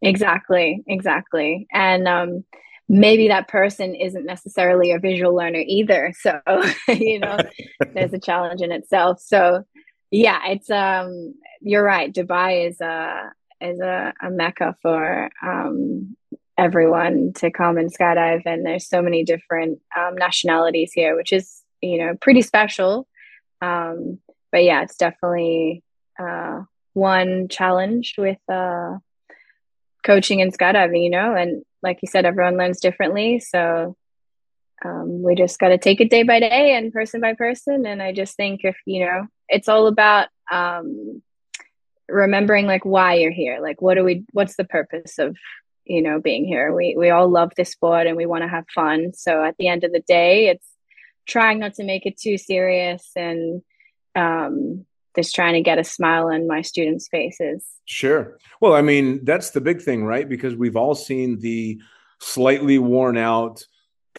[0.00, 1.66] Exactly, exactly.
[1.70, 2.44] And um,
[2.88, 6.14] maybe that person isn't necessarily a visual learner either.
[6.18, 6.40] So,
[6.88, 7.36] you know,
[7.92, 9.20] there's a challenge in itself.
[9.20, 9.64] So,
[10.10, 12.10] yeah, it's um you're right.
[12.10, 16.16] Dubai is a is a, a mecca for um
[16.56, 21.60] everyone to come and skydive and there's so many different um, nationalities here, which is,
[21.82, 23.06] you know, pretty special.
[23.60, 24.20] Um
[24.52, 25.82] but yeah, it's definitely
[26.18, 28.98] uh one challenge with uh
[30.04, 33.40] coaching and skydiving, you know, and like you said, everyone learns differently.
[33.40, 33.96] So
[34.84, 37.86] um, we just got to take it day by day and person by person.
[37.86, 41.22] And I just think if, you know, it's all about um,
[42.08, 43.58] remembering like why you're here.
[43.60, 45.36] Like, what do we, what's the purpose of,
[45.84, 46.74] you know, being here?
[46.74, 49.12] We, we all love this sport and we want to have fun.
[49.14, 50.68] So at the end of the day, it's
[51.26, 53.62] trying not to make it too serious and,
[54.14, 54.86] um,
[55.16, 57.64] just trying to get a smile on my students' faces.
[57.86, 58.38] Sure.
[58.60, 60.28] Well, I mean, that's the big thing, right?
[60.28, 61.80] Because we've all seen the
[62.20, 63.64] slightly worn out,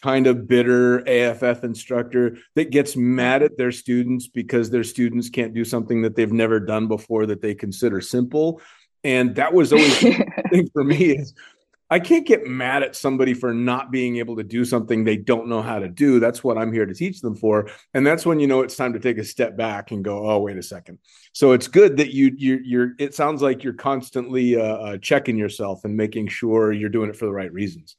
[0.02, 5.54] kind of bitter AFF instructor that gets mad at their students because their students can't
[5.54, 8.60] do something that they've never done before that they consider simple.
[9.04, 11.34] And that was always the thing for me is
[11.90, 15.48] I can't get mad at somebody for not being able to do something they don't
[15.48, 16.20] know how to do.
[16.20, 17.70] That's what I'm here to teach them for.
[17.94, 20.38] And that's when you know it's time to take a step back and go, oh,
[20.40, 20.98] wait a second.
[21.32, 22.92] So it's good that you you you're.
[22.98, 27.16] It sounds like you're constantly uh, uh, checking yourself and making sure you're doing it
[27.16, 27.96] for the right reasons.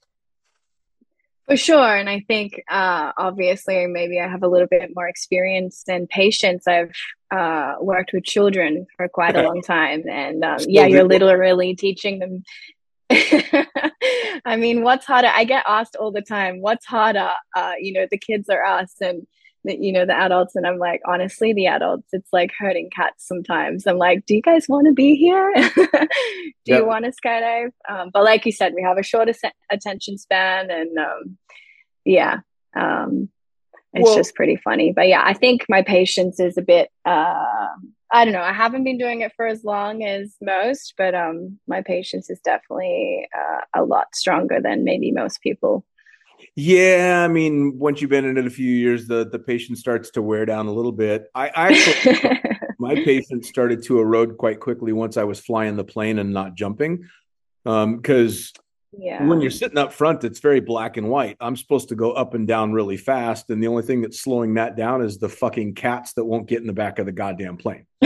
[1.49, 1.95] For sure.
[1.95, 6.67] And I think uh, obviously maybe I have a little bit more experience and patience.
[6.67, 6.91] I've
[7.31, 10.03] uh, worked with children for quite a long time.
[10.07, 12.43] And um, yeah, you're literally teaching them.
[14.45, 15.29] I mean, what's harder?
[15.33, 17.31] I get asked all the time, what's harder?
[17.55, 19.25] Uh, you know, the kids are us and
[19.65, 20.55] the, you know, the adults.
[20.55, 23.85] And I'm like, honestly, the adults, it's like herding cats sometimes.
[23.87, 25.51] I'm like, do you guys want to be here?
[25.55, 25.97] do
[26.65, 26.79] Yep.
[26.79, 27.71] you want to skydive?
[27.89, 29.29] Um, but like you said, we have a short
[29.71, 31.37] attention span and um,
[32.05, 32.37] yeah,
[32.75, 33.29] um,
[33.93, 34.93] it's Well- just pretty funny.
[34.95, 37.35] But yeah, I think my patience is a bit, uh,
[38.11, 38.41] I don't know.
[38.41, 42.39] I haven't been doing it for as long as most, but um, my patience is
[42.39, 45.85] definitely uh, a lot stronger than maybe most people.
[46.55, 50.09] Yeah, I mean, once you've been in it a few years, the the patience starts
[50.11, 51.29] to wear down a little bit.
[51.35, 52.39] I, I actually
[52.79, 56.55] my patience started to erode quite quickly once I was flying the plane and not
[56.55, 57.07] jumping.
[57.65, 58.53] Um, because
[58.91, 59.23] yeah.
[59.23, 61.37] when you're sitting up front, it's very black and white.
[61.39, 64.55] I'm supposed to go up and down really fast, and the only thing that's slowing
[64.55, 67.57] that down is the fucking cats that won't get in the back of the goddamn
[67.57, 67.85] plane.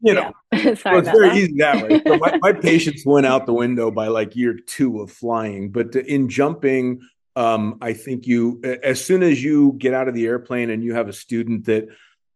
[0.00, 0.74] You know, Yeah.
[0.74, 1.36] So it's very that.
[1.36, 2.00] easy that way.
[2.06, 5.70] So my, my patience went out the window by like year two of flying.
[5.70, 7.00] But in jumping,
[7.36, 10.94] um, I think you, as soon as you get out of the airplane and you
[10.94, 11.88] have a student that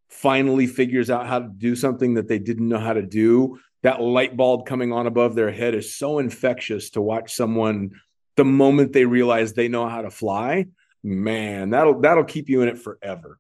[0.09, 4.01] finally figures out how to do something that they didn't know how to do, that
[4.01, 7.93] light bulb coming on above their head is so infectious to watch someone
[8.37, 10.67] the moment they realize they know how to fly
[11.03, 13.39] man that'll that'll keep you in it forever.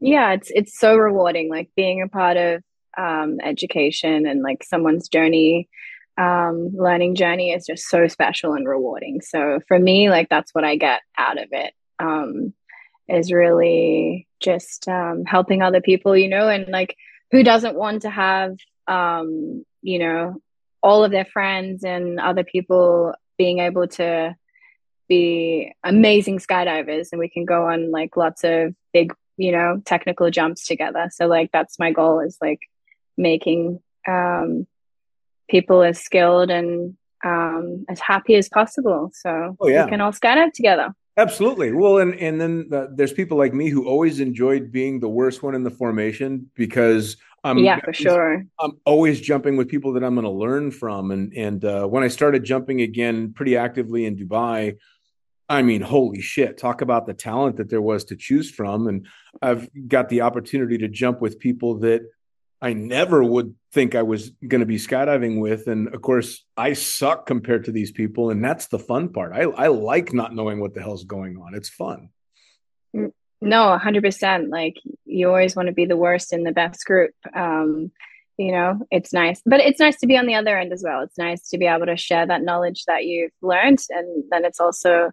[0.00, 2.62] Yeah it's it's so rewarding like being a part of
[2.98, 5.68] um, education and like someone's journey
[6.18, 9.20] um, learning journey is just so special and rewarding.
[9.20, 12.54] So for me like that's what i get out of it um,
[13.08, 16.96] is really just um, helping other people you know and like
[17.30, 18.56] who doesn't want to have
[18.88, 20.40] um, you know
[20.82, 24.36] all of their friends and other people being able to
[25.08, 27.08] be amazing skydivers.
[27.12, 31.10] And we can go on like lots of big you know technical jumps together.
[31.12, 32.60] So like that's my goal is like
[33.16, 34.66] making um
[35.48, 39.10] people as skilled and um as happy as possible.
[39.14, 39.84] So oh, yeah.
[39.84, 40.94] we can all skydive together.
[41.18, 41.72] Absolutely.
[41.72, 45.42] Well and and then uh, there's people like me who always enjoyed being the worst
[45.42, 47.16] one in the formation because
[47.46, 51.10] I'm yeah for sure I'm always jumping with people that I'm going to learn from
[51.10, 54.76] and and uh, when I started jumping again pretty actively in Dubai
[55.48, 58.88] I mean, holy shit, talk about the talent that there was to choose from.
[58.88, 59.06] And
[59.40, 62.02] I've got the opportunity to jump with people that
[62.60, 65.68] I never would think I was going to be skydiving with.
[65.68, 68.30] And of course, I suck compared to these people.
[68.30, 69.32] And that's the fun part.
[69.32, 71.54] I, I like not knowing what the hell's going on.
[71.54, 72.08] It's fun.
[73.40, 74.48] No, 100%.
[74.48, 77.12] Like, you always want to be the worst in the best group.
[77.34, 77.92] Um,
[78.36, 81.00] you know, it's nice, but it's nice to be on the other end as well.
[81.00, 83.78] It's nice to be able to share that knowledge that you've learned.
[83.88, 85.12] And then it's also,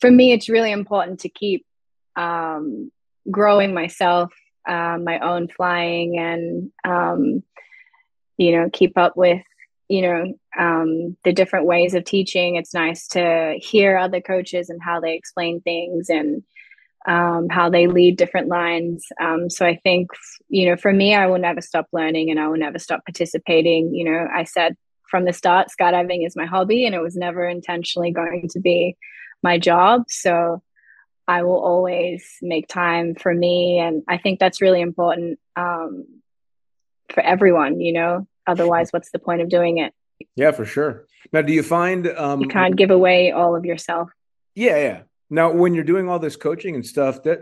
[0.00, 1.66] for me, it's really important to keep
[2.14, 2.92] um,
[3.30, 4.32] growing myself,
[4.66, 7.42] uh, my own flying, and um,
[8.36, 9.42] you know, keep up with
[9.88, 12.56] you know um, the different ways of teaching.
[12.56, 16.42] It's nice to hear other coaches and how they explain things and
[17.06, 19.06] um, how they lead different lines.
[19.20, 20.10] Um, so I think
[20.48, 23.94] you know, for me, I will never stop learning and I will never stop participating.
[23.94, 24.76] You know, I said
[25.08, 28.96] from the start, skydiving is my hobby, and it was never intentionally going to be
[29.42, 30.04] my job.
[30.08, 30.62] So
[31.28, 33.78] I will always make time for me.
[33.78, 36.06] And I think that's really important um,
[37.10, 39.94] for everyone, you know, otherwise, what's the point of doing it?
[40.34, 41.06] Yeah, for sure.
[41.32, 44.10] Now, do you find um, you can't give away all of yourself?
[44.54, 45.02] Yeah, yeah.
[45.32, 47.40] Now, when you're doing all this coaching and stuff, that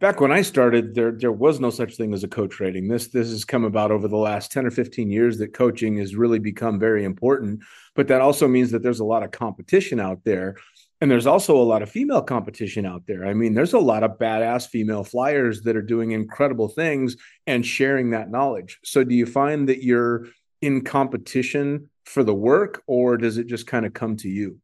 [0.00, 2.88] back when I started, there there was no such thing as a coach rating.
[2.88, 6.16] This this has come about over the last ten or fifteen years that coaching has
[6.16, 7.60] really become very important.
[7.94, 10.56] But that also means that there's a lot of competition out there.
[11.02, 13.26] And there's also a lot of female competition out there.
[13.26, 17.66] I mean, there's a lot of badass female flyers that are doing incredible things and
[17.66, 18.78] sharing that knowledge.
[18.82, 20.28] So, do you find that you're
[20.62, 24.58] in competition for the work, or does it just kind of come to you?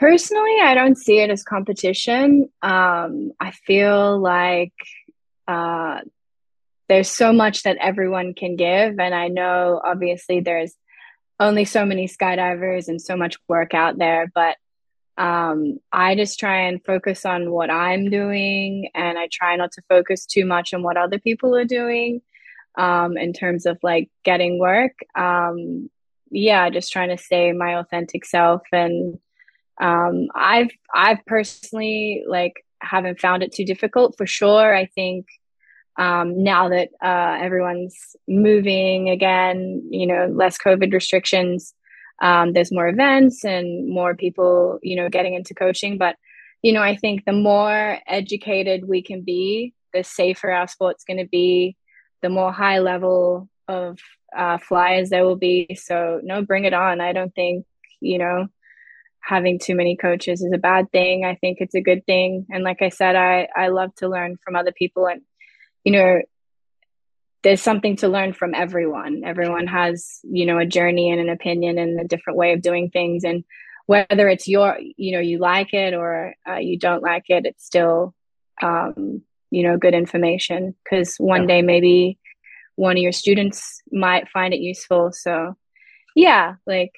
[0.00, 2.48] Personally, I don't see it as competition.
[2.62, 4.72] Um, I feel like
[5.46, 6.00] uh,
[6.88, 8.98] there's so much that everyone can give.
[8.98, 10.74] And I know obviously there's
[11.40, 14.56] only so many skydivers and so much work out there but
[15.16, 19.82] um, i just try and focus on what i'm doing and i try not to
[19.88, 22.20] focus too much on what other people are doing
[22.78, 25.90] um, in terms of like getting work um,
[26.30, 29.18] yeah just trying to stay my authentic self and
[29.80, 35.26] um, i've i've personally like haven't found it too difficult for sure i think
[36.00, 41.74] um, now that uh, everyone's moving again, you know, less COVID restrictions,
[42.22, 45.98] um, there's more events and more people, you know, getting into coaching.
[45.98, 46.16] But,
[46.62, 51.18] you know, I think the more educated we can be, the safer our sport's going
[51.18, 51.76] to be,
[52.22, 53.98] the more high level of
[54.34, 55.76] uh, flyers there will be.
[55.78, 57.02] So, no, bring it on.
[57.02, 57.66] I don't think,
[58.00, 58.48] you know,
[59.22, 61.24] having too many coaches is a bad thing.
[61.24, 62.46] I think it's a good thing.
[62.50, 65.22] And like I said, I, I love to learn from other people and
[65.84, 66.20] you know
[67.42, 71.78] there's something to learn from everyone everyone has you know a journey and an opinion
[71.78, 73.44] and a different way of doing things and
[73.86, 77.64] whether it's your you know you like it or uh, you don't like it it's
[77.64, 78.14] still
[78.62, 81.56] um, you know good information because one yeah.
[81.56, 82.18] day maybe
[82.76, 85.56] one of your students might find it useful so
[86.14, 86.92] yeah like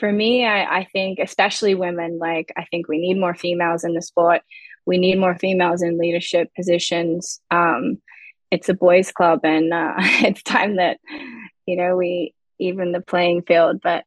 [0.00, 3.94] for me I, I think especially women like i think we need more females in
[3.94, 4.42] the sport
[4.86, 7.40] we need more females in leadership positions.
[7.50, 8.02] Um,
[8.50, 10.98] it's a boys' club, and uh, it's time that
[11.66, 13.80] you know we even the playing field.
[13.80, 14.04] But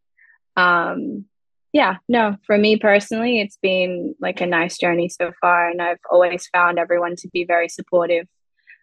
[0.56, 1.26] um,
[1.72, 6.00] yeah, no, for me personally, it's been like a nice journey so far, and I've
[6.12, 8.28] always found everyone to be very supportive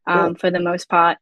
[0.07, 1.19] um, for the most part.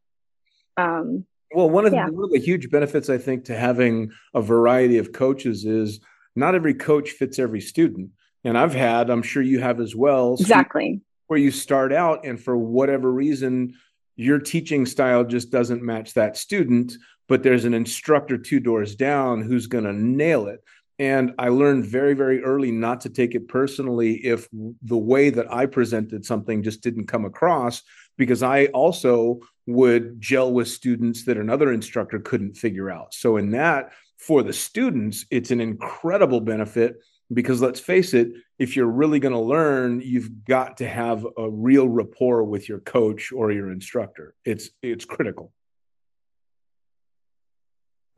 [0.76, 2.06] Um, well, one of, yeah.
[2.06, 6.00] the, one of the huge benefits I think to having a variety of coaches is
[6.36, 8.10] not every coach fits every student
[8.44, 10.34] and I've had, I'm sure you have as well.
[10.34, 11.00] Exactly.
[11.26, 13.74] Where you start out and for whatever reason,
[14.16, 16.94] your teaching style just doesn't match that student,
[17.28, 20.62] but there's an instructor two doors down who's going to nail it.
[20.98, 24.48] And I learned very, very early not to take it personally if
[24.82, 27.82] the way that I presented something just didn't come across,
[28.16, 33.14] because I also would gel with students that another instructor couldn't figure out.
[33.14, 36.96] So, in that, for the students, it's an incredible benefit
[37.32, 41.48] because let's face it, if you're really going to learn, you've got to have a
[41.48, 44.34] real rapport with your coach or your instructor.
[44.44, 45.52] It's it's critical.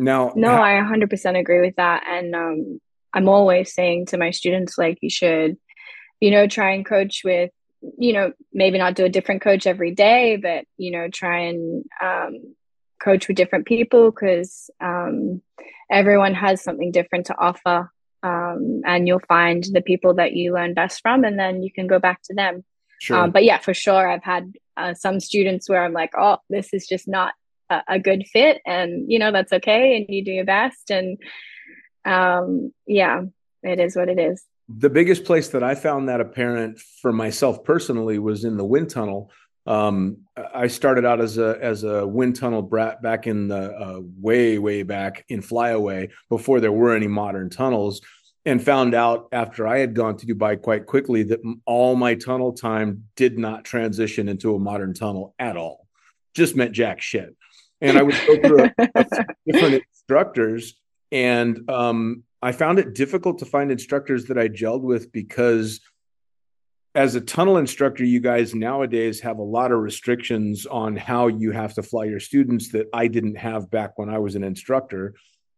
[0.01, 2.05] Now, no, how- I 100% agree with that.
[2.09, 2.81] And um,
[3.13, 5.59] I'm always saying to my students, like, you should,
[6.21, 7.51] you know, try and coach with,
[7.99, 11.85] you know, maybe not do a different coach every day, but, you know, try and
[12.03, 12.55] um,
[13.03, 15.43] coach with different people because um,
[15.91, 17.91] everyone has something different to offer.
[18.23, 21.87] Um, and you'll find the people that you learn best from, and then you can
[21.87, 22.65] go back to them.
[23.01, 23.17] Sure.
[23.17, 26.75] Um, but yeah, for sure, I've had uh, some students where I'm like, oh, this
[26.75, 27.33] is just not
[27.89, 31.19] a, good fit and you know that's okay and you do your best and
[32.05, 33.23] um yeah
[33.63, 34.45] it is what it is.
[34.69, 38.91] The biggest place that i found that apparent for myself personally was in the wind
[38.91, 39.31] tunnel.
[39.67, 40.19] Um,
[40.55, 44.59] I started out as a as a wind tunnel brat back in the uh, way
[44.59, 48.01] way back in Flyaway before there were any modern tunnels,
[48.47, 52.53] and found out after I had gone to Dubai quite quickly that all my tunnel
[52.53, 55.87] time did not transition into a modern tunnel at all.
[56.33, 57.37] Just meant jack shit
[57.81, 59.05] and I would go through a, a
[59.47, 60.75] different instructors,
[61.13, 65.81] and um, I found it difficult to find instructors that I gelled with because
[66.95, 71.53] as a tunnel instructor, you guys nowadays have a lot of restrictions on how you
[71.53, 75.15] have to fly your students that I didn't have back when I was an instructor.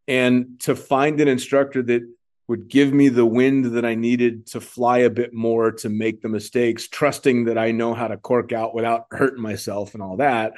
[0.07, 2.03] And to find an instructor that
[2.49, 6.21] would give me the wind that I needed to fly a bit more to make
[6.21, 10.19] the mistakes, trusting that I know how to cork out without hurting myself and all
[10.19, 10.53] that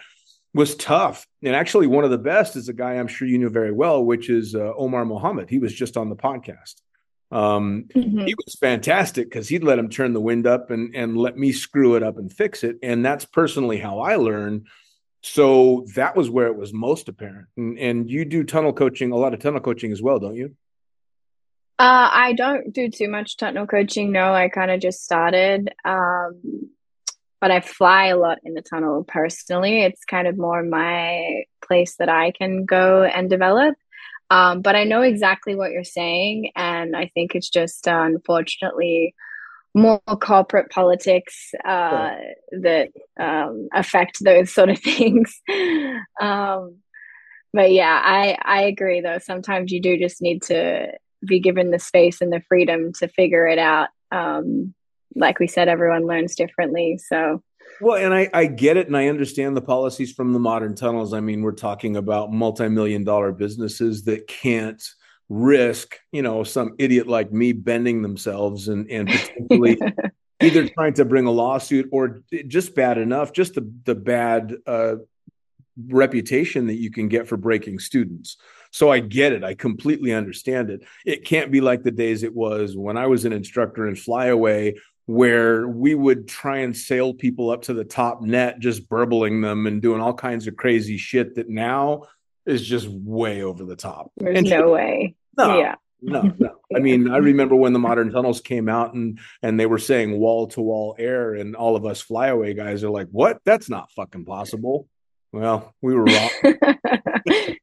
[0.55, 1.27] was tough.
[1.43, 4.05] And actually, one of the best is a guy I'm sure you knew very well,
[4.05, 5.51] which is uh, Omar Mohammed.
[5.51, 6.77] He was just on the podcast.
[7.31, 8.21] Um, mm-hmm.
[8.27, 11.51] He was fantastic because he'd let him turn the wind up and and let me
[11.51, 12.79] screw it up and fix it.
[12.83, 14.67] And that's personally how I learn.
[15.23, 17.49] So that was where it was most apparent.
[17.57, 20.55] And, and you do tunnel coaching, a lot of tunnel coaching as well, don't you?
[21.79, 24.13] Uh, I don't do too much tunnel coaching.
[24.13, 25.73] No, I kind of just started.
[25.85, 26.71] Um,
[27.45, 29.83] but I fly a lot in the tunnel personally.
[29.83, 33.75] It's kind of more my place that I can go and develop.
[34.31, 36.53] Um, but I know exactly what you're saying.
[36.57, 39.15] And I think it's just uh, unfortunately
[39.75, 42.13] more corporate politics uh,
[42.63, 42.89] that
[43.21, 45.39] um, affect those sort of things.
[46.19, 46.77] um,
[47.53, 49.19] but yeah, I, I agree though.
[49.19, 50.93] Sometimes you do just need to
[51.23, 53.91] be given the space and the freedom to figure it out.
[54.11, 54.73] Um,
[55.15, 56.99] like we said, everyone learns differently.
[56.99, 57.43] So,
[57.81, 61.13] well, and I, I get it and I understand the policies from the modern tunnels.
[61.13, 64.83] I mean, we're talking about multi million dollar businesses that can't
[65.29, 69.79] risk, you know, some idiot like me bending themselves and, and potentially
[70.43, 74.97] either trying to bring a lawsuit or just bad enough, just the, the bad uh,
[75.89, 78.37] reputation that you can get for breaking students.
[78.71, 79.45] So I get it.
[79.45, 80.83] I completely understand it.
[81.07, 84.75] It can't be like the days it was when I was an instructor in Flyaway
[85.07, 89.67] where we would try and sail people up to the top net, just burbling them
[89.67, 92.05] and doing all kinds of crazy shit that now
[92.47, 94.11] is just way over the top.
[94.17, 95.15] There's and no way.
[95.37, 95.75] No, yeah.
[96.01, 96.57] No, no.
[96.75, 100.19] I mean, I remember when the modern tunnels came out and and they were saying
[100.19, 103.41] wall to wall air, and all of us flyaway guys are like, "What?
[103.47, 104.87] That's not fucking possible."
[105.33, 106.31] Well, we were wrong.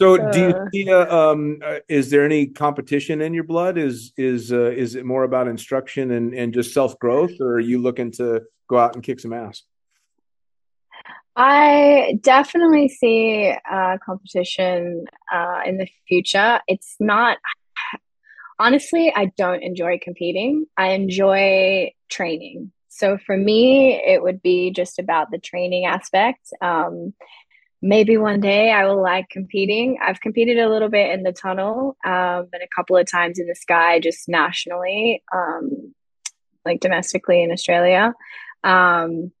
[0.00, 0.66] So, uh, do you uh.
[0.72, 0.90] see?
[0.90, 3.76] Uh, um, uh, is there any competition in your blood?
[3.76, 7.60] Is is uh, is it more about instruction and and just self growth, or are
[7.60, 9.62] you looking to go out and kick some ass?
[11.34, 15.04] I definitely see uh, competition
[15.66, 16.60] in the future.
[16.66, 17.38] It's not
[18.58, 19.12] honestly.
[19.14, 20.66] I don't enjoy competing.
[20.76, 22.72] I enjoy training.
[22.88, 26.48] So for me, it would be just about the training aspect.
[26.60, 27.14] Um,
[27.80, 29.98] maybe one day I will like competing.
[30.02, 33.46] I've competed a little bit in the tunnel um, and a couple of times in
[33.46, 35.94] the sky, just nationally, um,
[36.64, 38.14] like domestically in Australia.
[38.64, 39.32] Um,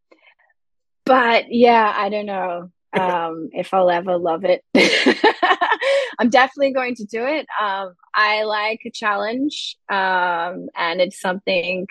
[1.04, 4.64] but yeah, I don't know um, if I'll ever love it.
[6.18, 7.46] I'm definitely going to do it.
[7.60, 11.86] Um, I like a challenge, um, and it's something.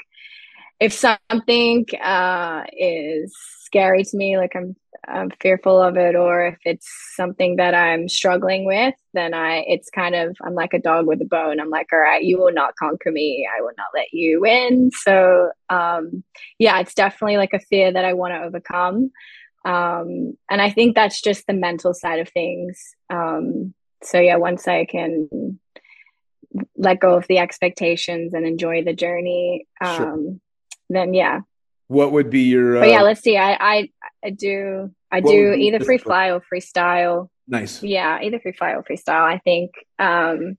[0.79, 4.75] If something uh, is scary to me, like I'm
[5.07, 9.89] I'm fearful of it or if it's something that I'm struggling with, then I it's
[9.89, 11.59] kind of I'm like a dog with a bone.
[11.59, 13.47] I'm like, all right, you will not conquer me.
[13.47, 14.91] I will not let you win.
[14.91, 16.23] So um
[16.59, 19.11] yeah, it's definitely like a fear that I want to overcome.
[19.65, 22.95] Um, and I think that's just the mental side of things.
[23.09, 25.59] Um, so yeah, once I can
[26.77, 30.35] let go of the expectations and enjoy the journey, um, sure.
[30.89, 31.41] then yeah.
[31.87, 32.77] What would be your?
[32.77, 33.37] Uh, but yeah, uh, let's see.
[33.37, 33.89] I I,
[34.23, 37.29] I do I do either free fly or freestyle.
[37.47, 37.81] Nice.
[37.81, 39.23] Yeah, either free fly or freestyle.
[39.23, 40.57] I think um,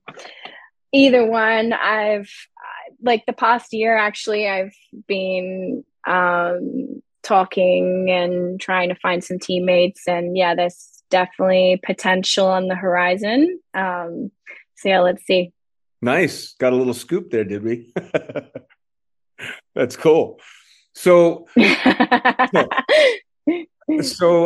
[0.91, 1.73] either one.
[1.73, 2.29] I've
[3.01, 4.49] like the past year actually.
[4.49, 4.75] I've
[5.07, 12.67] been um, talking and trying to find some teammates, and yeah, there's definitely potential on
[12.67, 13.59] the horizon.
[13.73, 14.31] Um,
[14.77, 15.51] so yeah, let's see.
[16.01, 16.53] Nice.
[16.53, 17.93] Got a little scoop there, did we?
[19.75, 20.39] That's cool.
[20.93, 22.69] So, so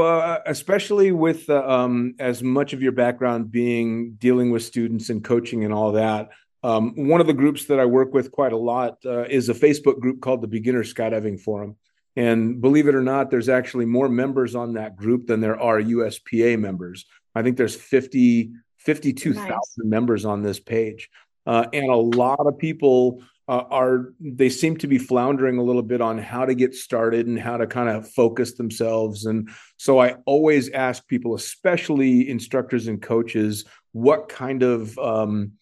[0.02, 5.24] uh, especially with uh, um, as much of your background being dealing with students and
[5.24, 6.30] coaching and all that,
[6.64, 9.54] um, one of the groups that I work with quite a lot uh, is a
[9.54, 11.76] Facebook group called the Beginner Skydiving Forum.
[12.16, 15.82] And believe it or not, there's actually more members on that group than there are
[15.82, 17.06] USPA members.
[17.36, 19.60] I think there's 50, 52,000 nice.
[19.78, 21.10] members on this page.
[21.46, 25.82] Uh, and a lot of people uh, are they seem to be floundering a little
[25.82, 29.26] bit on how to get started and how to kind of focus themselves.
[29.26, 35.54] And so i always ask people especially instructors and coaches what kind of um,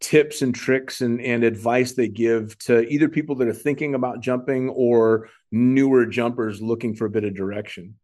[0.00, 4.20] tips and tricks and, and advice they give to either people that are thinking about
[4.20, 7.96] jumping or newer jumpers looking for a bit of direction.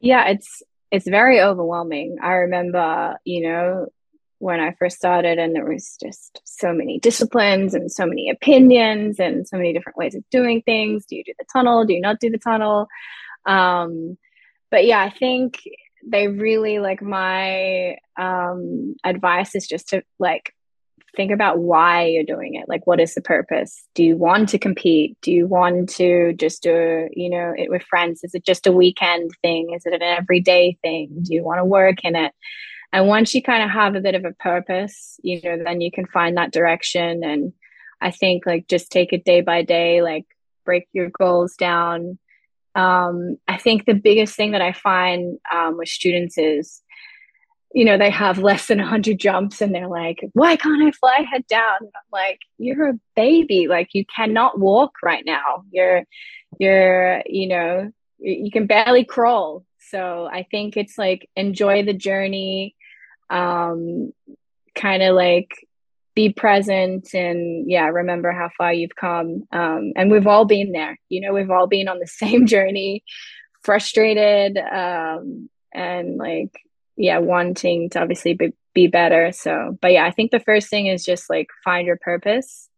[0.00, 2.18] Yeah it's it's very overwhelming.
[2.22, 3.86] I remember you know
[4.40, 9.20] when I first started, and there was just so many disciplines and so many opinions
[9.20, 11.04] and so many different ways of doing things.
[11.06, 11.84] Do you do the tunnel?
[11.84, 12.88] Do you not do the tunnel?
[13.44, 14.16] Um,
[14.70, 15.62] but yeah, I think
[16.04, 20.54] they really like my um, advice is just to like
[21.14, 22.68] think about why you're doing it.
[22.68, 23.84] Like, what is the purpose?
[23.94, 25.18] Do you want to compete?
[25.20, 28.24] Do you want to just do, you know, it with friends?
[28.24, 29.74] Is it just a weekend thing?
[29.74, 31.24] Is it an everyday thing?
[31.24, 32.32] Do you want to work in it?
[32.92, 35.90] And once you kind of have a bit of a purpose, you know, then you
[35.92, 37.22] can find that direction.
[37.22, 37.52] And
[38.00, 40.26] I think like just take it day by day, like
[40.64, 42.18] break your goals down.
[42.74, 46.82] Um, I think the biggest thing that I find um, with students is,
[47.72, 51.24] you know, they have less than 100 jumps and they're like, why can't I fly
[51.30, 51.78] head down?
[51.82, 53.68] I'm like, you're a baby.
[53.68, 55.62] Like, you cannot walk right now.
[55.70, 56.02] You're,
[56.58, 59.64] you're, you know, you can barely crawl.
[59.78, 62.74] So I think it's like enjoy the journey
[63.30, 64.12] um,
[64.74, 65.48] kind of like
[66.14, 69.44] be present and yeah remember how far you've come.
[69.52, 70.98] Um, and we've all been there.
[71.08, 73.04] You know we've all been on the same journey
[73.62, 76.54] frustrated um, and like
[76.96, 79.32] yeah wanting to obviously be, be better.
[79.32, 82.68] So but yeah i think the first thing is just like find your purpose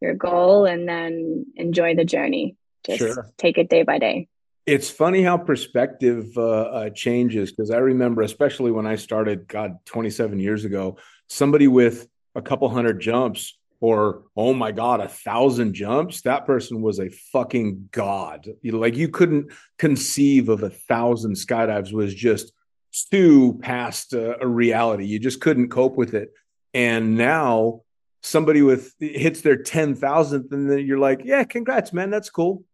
[0.00, 2.56] your goal and then enjoy the journey.
[2.84, 3.26] Just sure.
[3.38, 4.28] take it day by day
[4.66, 9.78] it's funny how perspective uh, uh, changes because I remember, especially when I started, God,
[9.84, 10.96] 27 years ago,
[11.28, 16.80] somebody with a couple hundred jumps or oh my god a thousand jumps that person
[16.80, 18.48] was a fucking god.
[18.62, 22.52] You know, like you couldn't conceive of a thousand skydives was just
[23.10, 25.04] too past uh, a reality.
[25.04, 26.32] You just couldn't cope with it.
[26.72, 27.82] And now
[28.22, 32.64] somebody with hits their 10,000th and then you're like yeah congrats man that's cool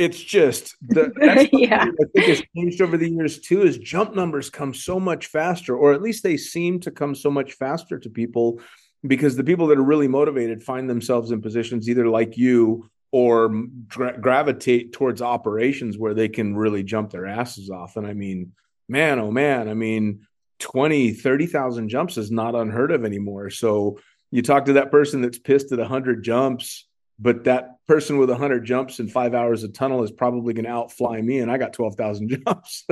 [0.00, 1.84] it's just the that's yeah.
[1.84, 3.62] I think has changed over the years too.
[3.62, 7.30] Is jump numbers come so much faster, or at least they seem to come so
[7.30, 8.60] much faster to people
[9.06, 13.50] because the people that are really motivated find themselves in positions either like you or
[13.88, 17.96] gra- gravitate towards operations where they can really jump their asses off.
[17.96, 18.52] And I mean,
[18.88, 20.26] man, oh man, I mean,
[20.60, 23.50] 20, 30,000 jumps is not unheard of anymore.
[23.50, 23.98] So
[24.30, 26.86] you talk to that person that's pissed at 100 jumps
[27.20, 30.70] but that person with 100 jumps in five hours of tunnel is probably going to
[30.70, 32.86] outfly me and i got 12000 jumps.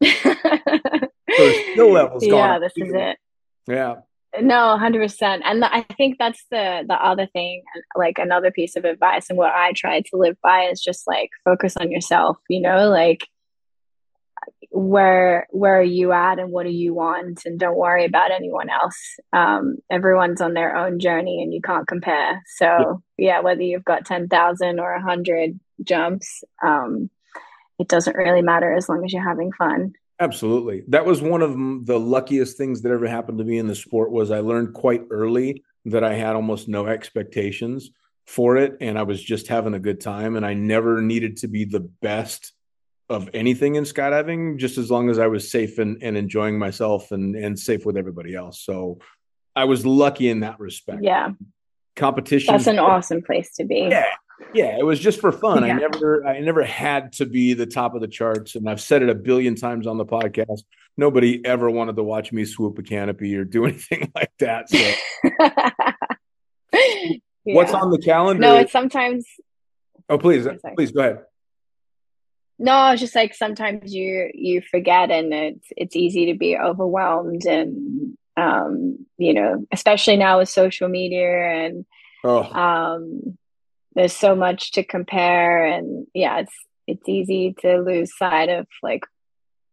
[1.36, 3.16] So skill levels yeah this is it.
[3.66, 3.96] Yeah.
[4.40, 7.62] No 100% and i think that's the the other thing
[7.96, 11.30] like another piece of advice and what i try to live by is just like
[11.44, 13.28] focus on yourself you know like
[14.74, 18.68] where where are you at and what do you want and don't worry about anyone
[18.68, 18.98] else.
[19.32, 22.42] Um, everyone's on their own journey and you can't compare.
[22.56, 27.08] So yeah, yeah whether you've got 10,000 or 100 jumps um,
[27.78, 29.92] it doesn't really matter as long as you're having fun.
[30.18, 30.82] Absolutely.
[30.88, 34.10] That was one of the luckiest things that ever happened to me in the sport
[34.10, 37.90] was i learned quite early that i had almost no expectations
[38.26, 41.48] for it and i was just having a good time and i never needed to
[41.48, 42.53] be the best
[43.08, 47.12] of anything in skydiving, just as long as I was safe and, and enjoying myself
[47.12, 48.62] and, and safe with everybody else.
[48.62, 48.98] So
[49.54, 51.02] I was lucky in that respect.
[51.02, 51.32] Yeah.
[51.96, 52.52] Competition.
[52.52, 53.88] That's an awesome place to be.
[53.90, 54.06] Yeah.
[54.52, 55.64] Yeah, it was just for fun.
[55.64, 55.74] Yeah.
[55.74, 58.56] I never I never had to be the top of the charts.
[58.56, 60.62] And I've said it a billion times on the podcast.
[60.96, 64.68] Nobody ever wanted to watch me swoop a canopy or do anything like that.
[64.70, 64.78] So
[67.44, 68.40] what's on the calendar?
[68.40, 69.24] No, it's sometimes
[70.08, 71.18] oh please, please go ahead.
[72.58, 77.44] No, it's just like sometimes you you forget and it's it's easy to be overwhelmed
[77.46, 81.84] and um, you know, especially now with social media and
[82.24, 83.38] Oh um
[83.94, 86.54] there's so much to compare and yeah, it's
[86.86, 89.04] it's easy to lose sight of like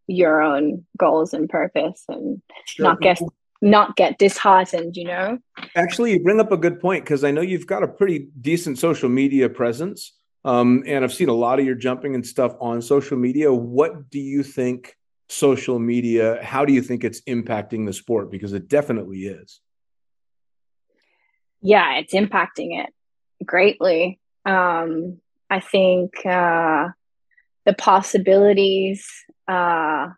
[0.07, 2.83] your own goals and purpose and sure.
[2.83, 3.21] not get
[3.61, 5.37] not get disheartened, you know?
[5.75, 8.79] Actually, you bring up a good point because I know you've got a pretty decent
[8.79, 10.13] social media presence.
[10.43, 13.53] Um, and I've seen a lot of your jumping and stuff on social media.
[13.53, 14.95] What do you think
[15.29, 18.29] social media, how do you think it's impacting the sport?
[18.31, 19.61] Because it definitely is.
[21.61, 22.93] yeah, it's impacting it
[23.45, 24.19] greatly.
[24.45, 25.19] Um,
[25.49, 26.89] I think uh,
[27.65, 29.07] the possibilities
[29.47, 30.09] uh,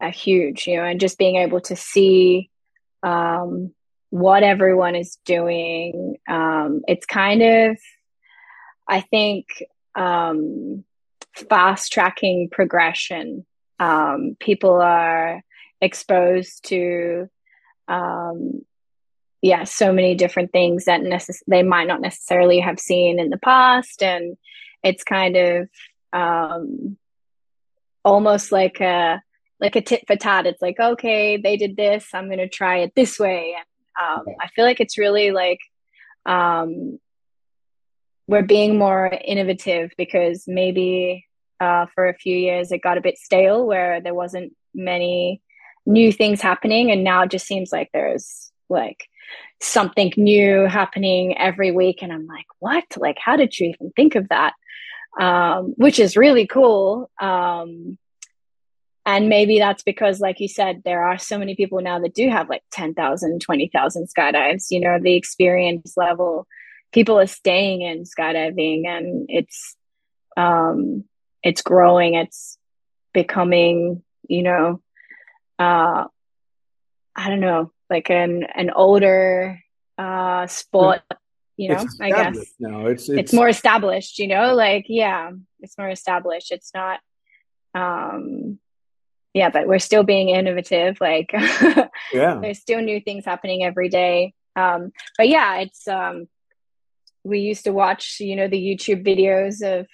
[0.00, 2.50] are huge, you know, and just being able to see
[3.02, 3.72] um,
[4.10, 6.16] what everyone is doing.
[6.28, 7.78] Um, it's kind of,
[8.88, 9.46] I think,
[9.94, 10.84] um,
[11.48, 13.44] fast tracking progression.
[13.78, 15.42] Um, people are
[15.80, 17.28] exposed to
[17.88, 18.62] um,
[19.42, 23.38] yeah, so many different things that necess- they might not necessarily have seen in the
[23.38, 24.36] past, and
[24.82, 25.68] it's kind of
[26.12, 26.96] um,
[28.04, 29.22] almost like a
[29.60, 30.46] like a tit for tat.
[30.46, 34.34] It's like, okay, they did this, I'm going to try it this way, and um,
[34.40, 35.60] I feel like it's really like
[36.24, 36.98] um,
[38.26, 41.26] we're being more innovative because maybe
[41.60, 45.40] uh, for a few years it got a bit stale where there wasn't many
[45.86, 49.08] new things happening, and now it just seems like there's like
[49.62, 52.84] something new happening every week and i'm like what?
[52.96, 54.54] Like how did you even think of that?
[55.18, 57.96] Um, which is really cool um,
[59.06, 62.28] and maybe that's because like you said there are so many people now that do
[62.28, 66.46] have like 10,000 20,000 skydives you know the experience level
[66.96, 69.76] people are staying in skydiving and it's
[70.38, 71.04] um
[71.42, 72.56] it's growing it's
[73.12, 74.80] becoming you know
[75.58, 76.04] uh
[77.14, 79.60] i don't know like an an older
[79.98, 81.02] uh sport
[81.58, 82.86] you know i guess no.
[82.86, 87.00] It's, it's it's more established you know like yeah it's more established it's not
[87.74, 88.58] um
[89.34, 91.30] yeah but we're still being innovative like
[92.14, 92.38] yeah.
[92.40, 96.26] there's still new things happening every day um but yeah it's um
[97.26, 99.86] we used to watch you know the youtube videos of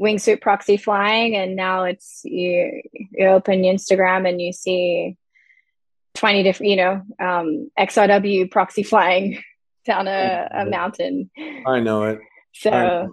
[0.00, 2.82] wingsuit proxy flying and now it's you,
[3.12, 5.16] you open instagram and you see
[6.14, 9.42] 20 different you know um xrw proxy flying
[9.84, 11.30] down a, a mountain
[11.66, 12.18] I know it.
[12.52, 13.06] so I-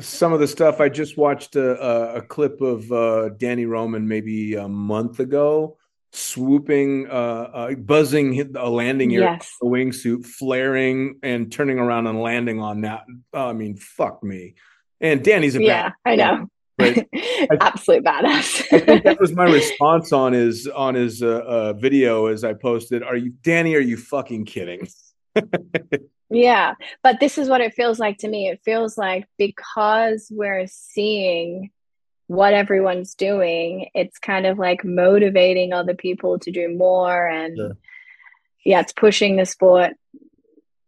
[0.00, 4.08] Some of the stuff I just watched a, a, a clip of uh, Danny Roman
[4.08, 5.76] maybe a month ago,
[6.12, 12.20] swooping, uh, uh, buzzing a landing area, yes a wingsuit, flaring and turning around and
[12.20, 13.04] landing on that.
[13.32, 14.54] I mean, fuck me.
[15.00, 16.12] And Danny's a yeah bad.
[16.12, 16.46] i know
[16.78, 17.06] But
[17.60, 22.26] absolute badass I think that was my response on his on his uh, uh, video
[22.26, 23.02] as I posted.
[23.02, 23.74] Are you Danny?
[23.74, 24.86] Are you fucking kidding?
[26.34, 28.48] Yeah, but this is what it feels like to me.
[28.48, 31.70] It feels like because we're seeing
[32.26, 37.26] what everyone's doing, it's kind of like motivating other people to do more.
[37.28, 37.76] And Sure.
[38.64, 39.92] yeah, it's pushing the sport,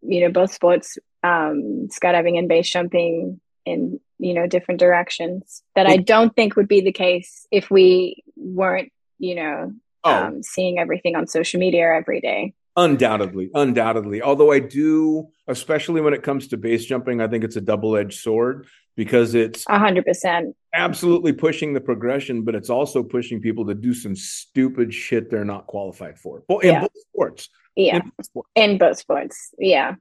[0.02, 5.86] you know, both sports, um, skydiving and base jumping in, you know, different directions that
[5.86, 9.72] I don't think would be the case if we weren't, you know,
[10.06, 12.52] Oh, um, seeing everything on social media every day.
[12.76, 14.20] Undoubtedly, undoubtedly.
[14.20, 17.96] Although I do, especially when it comes to base jumping, I think it's a double
[17.96, 18.66] edged sword
[18.96, 20.54] because it's A hundred percent.
[20.72, 25.44] absolutely pushing the progression, but it's also pushing people to do some stupid shit they're
[25.44, 26.42] not qualified for.
[26.48, 26.80] Well, in Yeah.
[26.82, 27.48] both sports.
[27.76, 27.96] Yeah.
[27.96, 28.50] In both sports.
[28.54, 29.94] in both sports yeah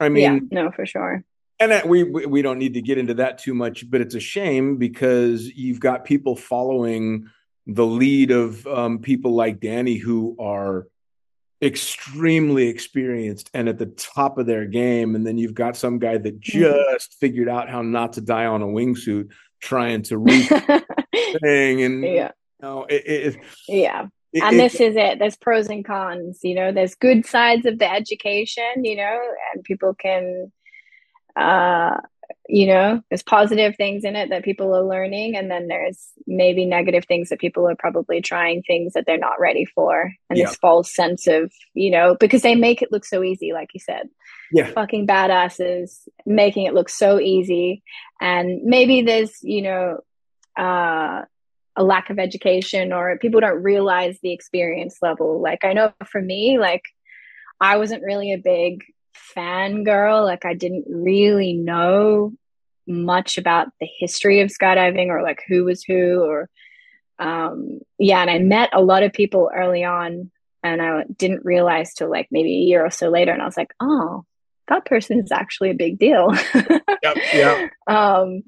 [0.00, 1.22] I mean, yeah no for sure
[1.60, 4.16] and that we we we don't need to get into that too much, but it's
[4.16, 7.28] a shame because you've got people following
[7.68, 10.88] the lead of um, people like Danny who are
[11.64, 16.18] extremely experienced and at the top of their game, and then you've got some guy
[16.18, 20.48] that just figured out how not to die on a wingsuit, trying to reach
[21.42, 22.10] thing, and yeah.
[22.10, 22.28] you
[22.62, 23.36] know, it, it,
[23.66, 24.06] yeah.
[24.32, 25.18] it, and this is it.
[25.18, 29.20] There's pros and cons you know there's good sides of the education you know
[29.52, 30.52] and people can
[31.36, 31.96] uh
[32.48, 36.64] you know there's positive things in it that people are learning and then there's maybe
[36.66, 40.46] negative things that people are probably trying things that they're not ready for and Yeah.
[40.46, 43.80] this false sense of you know because they make it look so easy like you
[43.80, 44.08] said
[44.52, 44.70] Yeah.
[44.72, 47.82] fucking badasses, making it look so easy.
[48.20, 49.98] And maybe there's, you know,
[50.56, 51.22] uh,
[51.76, 55.40] a lack of education or people don't realize the experience level.
[55.42, 56.82] Like I know for me, like
[57.60, 58.84] I wasn't really a big
[59.34, 60.24] fan girl.
[60.24, 62.32] Like I didn't really know
[62.86, 66.48] much about the history of skydiving or like who was who or
[67.18, 70.30] um yeah and i met a lot of people early on
[70.62, 73.56] and i didn't realize till like maybe a year or so later and i was
[73.56, 74.24] like oh
[74.68, 77.16] that person is actually a big deal Yep.
[77.32, 77.68] Yeah.
[77.86, 78.42] um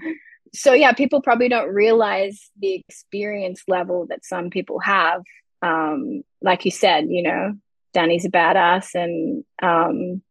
[0.53, 5.23] so yeah people probably don't realize the experience level that some people have
[5.63, 7.55] um like you said you know
[7.95, 10.23] danny's a badass and um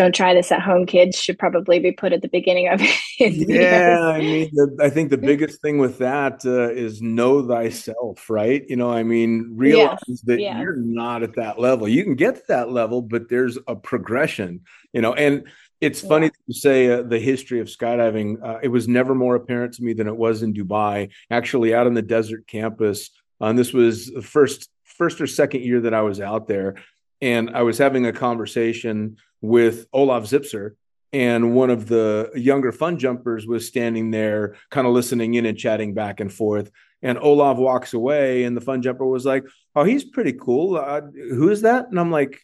[0.00, 2.80] don't try this at home kids should probably be put at the beginning of
[3.18, 3.48] it.
[3.48, 4.00] Yeah.
[4.14, 8.64] I mean, the, I think the biggest thing with that uh, is know thyself, right?
[8.66, 10.58] You know, I mean, realize that yes.
[10.58, 11.86] you're not at that level.
[11.86, 14.62] You can get to that level, but there's a progression,
[14.94, 15.12] you know.
[15.12, 15.44] And
[15.82, 16.30] it's funny Yeah.
[16.48, 18.42] to say uh, the history of skydiving.
[18.42, 21.10] Uh, it was never more apparent to me than it was in Dubai.
[21.30, 25.62] Actually, out on the desert campus, uh, and this was the first first or second
[25.62, 26.76] year that I was out there,
[27.20, 30.72] and I was having a conversation with Olaf Zipser,
[31.12, 35.58] and one of the younger fun jumpers was standing there kind of listening in and
[35.58, 36.70] chatting back and forth.
[37.02, 39.44] And olaf walks away and the fun jumper was like
[39.74, 40.76] oh he's pretty cool.
[40.76, 41.88] Uh, who is that?
[41.88, 42.40] And i'm like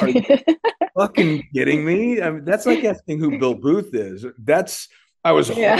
[0.00, 0.22] are you
[0.98, 2.20] fucking kidding me?
[2.20, 4.26] I mean, that's like asking who bill booth is.
[4.38, 4.88] That's
[5.24, 5.76] i was yeah.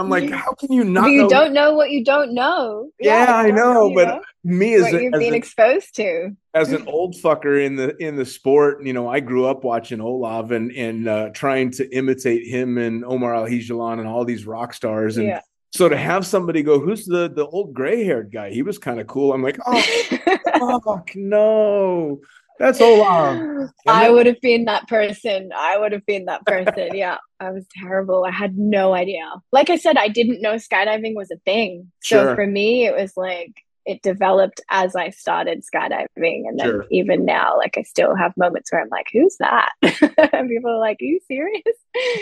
[0.00, 1.28] I'm like how can you not you know?
[1.28, 2.90] don't know what you don't know.
[2.98, 5.94] yeah, i you don't know but me as, what a, you've as, been a- exposed
[5.96, 6.30] to.
[6.54, 10.00] as an old fucker in the in the sport, you know, I grew up watching
[10.00, 14.72] Olaf and and uh, trying to imitate him and Omar Alhegelan and all these rock
[14.72, 15.18] stars.
[15.18, 15.40] And Yeah.
[15.72, 18.98] so to have somebody go, "Who's the the old gray haired guy?" He was kind
[18.98, 19.32] of cool.
[19.34, 22.20] I'm like, "Oh fuck, no,
[22.60, 25.50] that's Olaf." I would have been that person.
[25.56, 26.94] I would have been that person.
[26.94, 28.24] yeah, I was terrible.
[28.24, 29.28] I had no idea.
[29.50, 31.90] Like I said, I didn't know skydiving was a thing.
[32.02, 32.34] So Sure.
[32.36, 33.52] for me, it was like
[33.86, 36.86] it developed as I started skydiving, and then Sure.
[36.90, 40.78] even now, like I still have moments where I'm like, "Who's that?" and people are
[40.78, 41.64] like, "Are you serious?"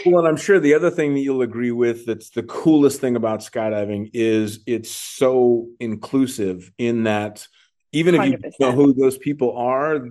[0.06, 3.16] Well, and I'm sure the other thing that you'll agree with that's the coolest thing
[3.16, 7.46] about skydiving is it's so inclusive in that
[7.92, 8.52] even if you 100%.
[8.60, 10.08] know who those people are,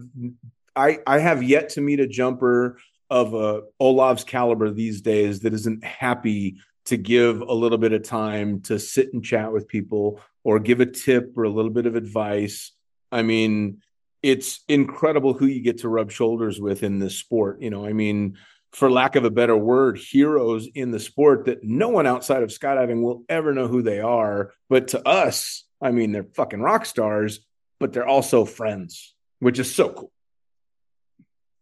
[0.75, 5.53] I I have yet to meet a jumper of a Olaf's caliber these days that
[5.53, 10.21] isn't happy to give a little bit of time to sit and chat with people
[10.43, 12.71] or give a tip or a little bit of advice.
[13.11, 13.81] I mean,
[14.23, 17.61] it's incredible who you get to rub shoulders with in this sport.
[17.61, 18.37] You know, I mean,
[18.71, 22.49] for lack of a better word, heroes in the sport that no one outside of
[22.49, 24.53] skydiving will ever know who they are.
[24.69, 27.39] But to us, I mean, they're fucking rock stars,
[27.79, 30.11] but they're also friends, which is so cool.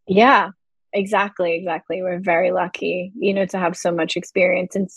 [0.07, 0.49] Yeah,
[0.93, 2.01] exactly, exactly.
[2.01, 4.89] We're very lucky, you know, to have so much experience and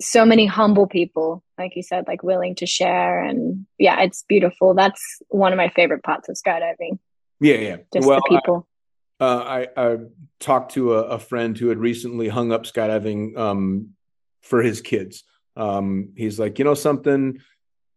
[0.00, 3.22] so many humble people, like you said, like willing to share.
[3.22, 4.74] And yeah, it's beautiful.
[4.74, 6.98] That's one of my favorite parts of skydiving,
[7.40, 7.76] Yeah, yeah.
[7.92, 8.68] just well, the people.
[9.20, 9.96] Uh, I, I
[10.40, 13.90] talked to a, a friend who had recently hung up skydiving um,
[14.42, 15.22] for his kids.
[15.56, 17.38] Um, he's like, you know, something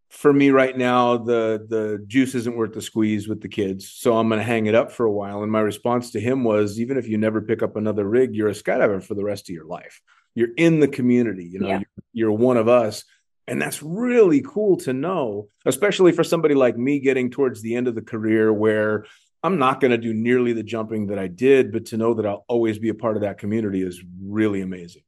[0.10, 4.18] for me right now, the the juice isn't worth the squeeze with the kids, so
[4.18, 5.44] I'm going to hang it up for a while.
[5.44, 8.48] And my response to him was, even if you never pick up another rig, you're
[8.50, 10.02] a skydiver for the rest of your life.
[10.36, 11.80] You're in the community, you know, Yeah.
[12.14, 13.04] you're, you're one of us.
[13.50, 17.88] And that's really cool to know, especially for somebody like me getting towards the end
[17.88, 19.06] of the career where
[19.42, 22.26] I'm not going to do nearly the jumping that I did, but to know that
[22.26, 25.04] I'll always be a part of that community is really amazing.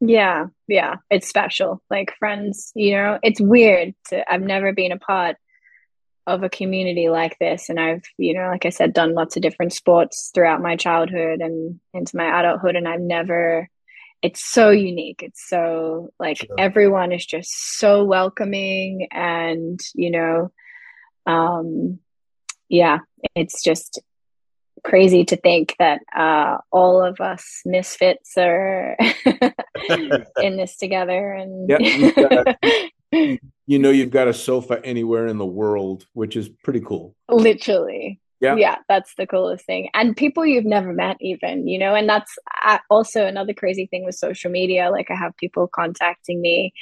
[0.00, 1.82] Yeah, yeah, it's special.
[1.90, 5.36] Like friends, you know, it's weird to, I've never been a part
[6.26, 7.68] of a community like this.
[7.68, 11.40] And I've, you know, like I said, done lots of different sports throughout my childhood
[11.40, 12.76] and into my adulthood.
[12.76, 13.68] And I've never,
[14.22, 15.22] it's so unique.
[15.22, 16.56] It's so like Sure.
[16.58, 20.52] everyone is just so welcoming and, you know,
[21.26, 21.98] um,
[22.68, 22.98] yeah,
[23.34, 24.00] it's just
[24.84, 28.96] crazy to think that uh, all of us misfits are
[30.42, 32.56] in this together and Yeah, you've got-
[33.66, 37.14] You know, you've got a sofa anywhere in the world, which is pretty cool.
[37.30, 38.54] literally Yeah.
[38.56, 42.38] yeah that's the coolest thing and people you've never met even you know and that's
[42.64, 46.72] uh, also another crazy thing with social media like i have people contacting me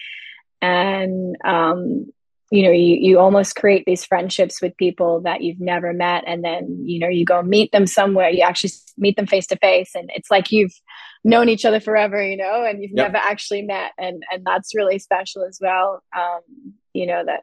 [0.60, 2.06] and um
[2.50, 6.24] you know you you almost create these friendships with people that you've never met.
[6.26, 9.56] And then you know you go meet them somewhere you actually meet them face to
[9.56, 10.74] face and it's like you've
[11.24, 13.12] known each other forever you know and you've Yep.
[13.12, 13.92] never actually met.
[13.98, 16.02] And and that's really special as well.
[16.16, 16.40] Um
[16.92, 17.40] you know that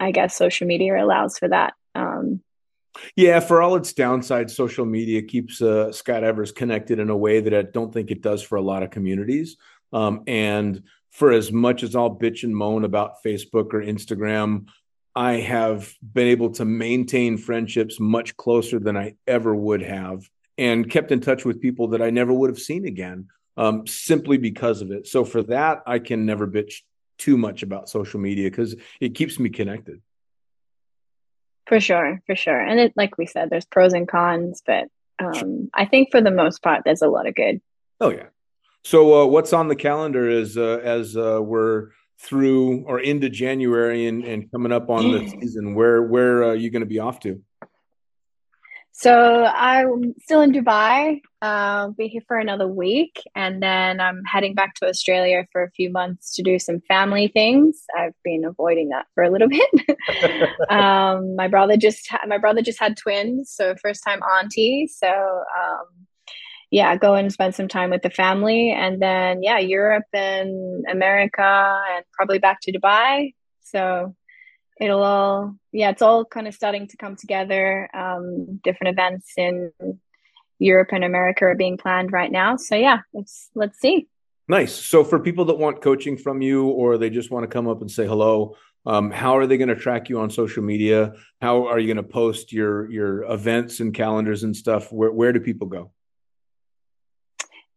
[0.00, 1.74] i guess social media allows for that.
[1.94, 2.40] Um
[3.16, 7.54] Yeah, for all its downsides, social media keeps uh, skydivers connected in a way that
[7.54, 9.56] I don't think it does for a lot of communities.
[9.92, 14.68] Um, and for as much as I'll bitch and moan about Facebook or Instagram,
[15.14, 20.90] I have been able to maintain friendships much closer than I ever would have and
[20.90, 24.80] kept in touch with people that I never would have seen again um, simply because
[24.82, 25.06] of it.
[25.06, 26.82] So for that, I can never bitch
[27.18, 30.00] too much about social media because it keeps me connected.
[31.66, 32.60] For sure, for sure.
[32.60, 34.88] And it, like we said, there's pros and cons, but
[35.18, 37.60] um, I think for the most part, there's a lot of good.
[38.00, 38.28] Oh yeah.
[38.88, 44.06] So uh, what's on the calendar is uh, as uh, we're through or into January
[44.06, 45.74] and, and coming up on the season.
[45.74, 47.42] Where where are you going to be off to?
[48.92, 51.20] So I'm still in Dubai.
[51.42, 55.70] I'll be here for another week, and then I'm heading back to Australia for a
[55.72, 57.82] few months to do some family things.
[57.94, 59.98] I've been avoiding that for a little bit.
[60.70, 64.88] um, my brother just ha- my brother just had twins, so first time auntie.
[64.90, 66.06] So um,
[66.70, 71.80] yeah, go and spend some time with the family, and then yeah, Europe and America,
[71.90, 73.34] and probably back to Dubai.
[73.62, 74.14] So
[74.80, 77.88] it'll all yeah it's all kind of starting to come together.
[77.94, 79.72] Um, different events in
[80.60, 82.56] europe and america are being planned right now.
[82.56, 84.06] So yeah let's let's see.
[84.48, 84.72] Nice.
[84.72, 87.80] So for people that want coaching from you or they just want to come up
[87.80, 88.56] and say hello
[88.86, 91.12] um, how are they going to track you on social media?
[91.42, 94.90] How are you going to post your your events and calendars and stuff?
[94.90, 95.92] Where, where do people go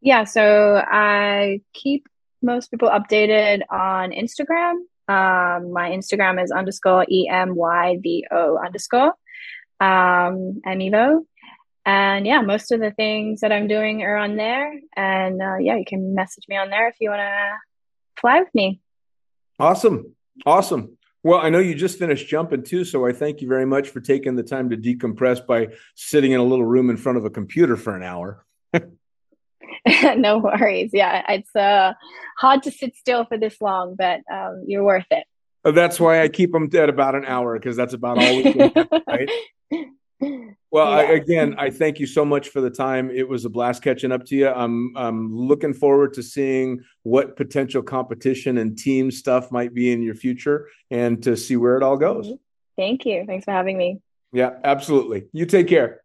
[0.02, 2.08] yeah so i keep
[2.42, 4.76] most people updated on instagram
[5.08, 9.14] um, my Instagram is underscore E M Y V O underscore
[9.82, 10.62] um.
[11.84, 14.80] And yeah, most of the things that I'm doing are on there.
[14.96, 18.54] And uh, yeah, you can message me on there if you want to fly with
[18.54, 18.80] me.
[19.60, 20.16] Awesome.
[20.46, 20.98] Awesome.
[21.24, 24.00] Well, I know you just finished jumping too, so I thank you very much for
[24.00, 27.30] taking the time to decompress by sitting in a little room in front of a
[27.30, 28.46] computer for an hour.
[30.18, 30.92] no worries.
[30.94, 31.94] Yeah, it's uh,
[32.38, 35.26] hard to sit still for this long, but um, you're worth it.
[35.64, 38.44] Uh, that's why I keep them at about an hour because that's about all we
[38.44, 39.30] can have, right?
[40.72, 40.96] Well, yeah.
[40.96, 43.12] I, again, I thank you so much for the time.
[43.12, 44.48] It was a blast catching up to you.
[44.48, 50.02] I'm I'm looking forward to seeing what potential competition and team stuff might be in
[50.02, 52.32] your future, and to see where it all goes.
[52.78, 53.26] Thank you.
[53.26, 54.02] Thanks for having me.
[54.32, 55.26] Yeah, absolutely.
[55.34, 56.02] You take care.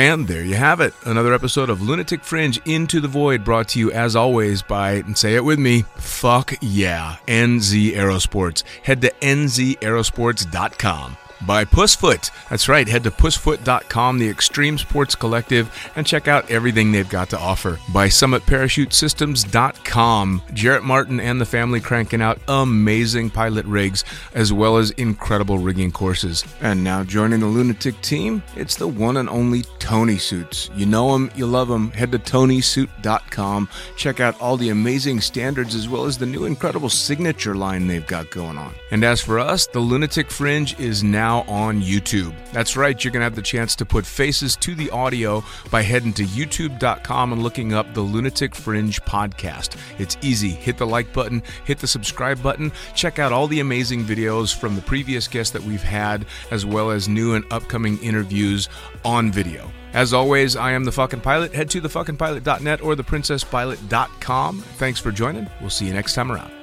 [0.00, 0.94] And there you have it.
[1.04, 5.18] Another episode of Lunatic Fringe Into the Void brought to you as always by, and
[5.18, 8.62] say it with me, fuck yeah, NZ Aerosports.
[8.82, 12.30] Head to nzaerosports.com by Pussfoot.
[12.48, 17.30] That's right, head to pussfoot.com, the Extreme Sports Collective, and check out everything they've got
[17.30, 17.78] to offer.
[17.92, 24.90] By summitparachutesystems.com, Jarrett Martin and the family cranking out amazing pilot rigs as well as
[24.92, 26.44] incredible rigging courses.
[26.60, 30.70] And now joining the Lunatic team, it's the one and only Tony Suits.
[30.74, 31.90] You know them, you love them.
[31.92, 36.88] Head to tonysuit.com, check out all the amazing standards as well as the new incredible
[36.88, 38.74] signature line they've got going on.
[38.90, 42.34] And as for us, the Lunatic Fringe is now now on YouTube.
[42.52, 45.82] That's right, you're going to have the chance to put faces to the audio by
[45.82, 49.76] heading to youtube.com and looking up the Lunatic Fringe podcast.
[49.98, 50.50] It's easy.
[50.50, 54.74] Hit the like button, hit the subscribe button, check out all the amazing videos from
[54.74, 58.68] the previous guests that we've had, as well as new and upcoming interviews
[59.04, 59.70] on video.
[59.92, 61.54] As always, I am the fucking pilot.
[61.54, 64.60] Head to thefuckingpilot.net or theprincesspilot.com.
[64.60, 65.48] Thanks for joining.
[65.60, 66.59] We'll see you next time around.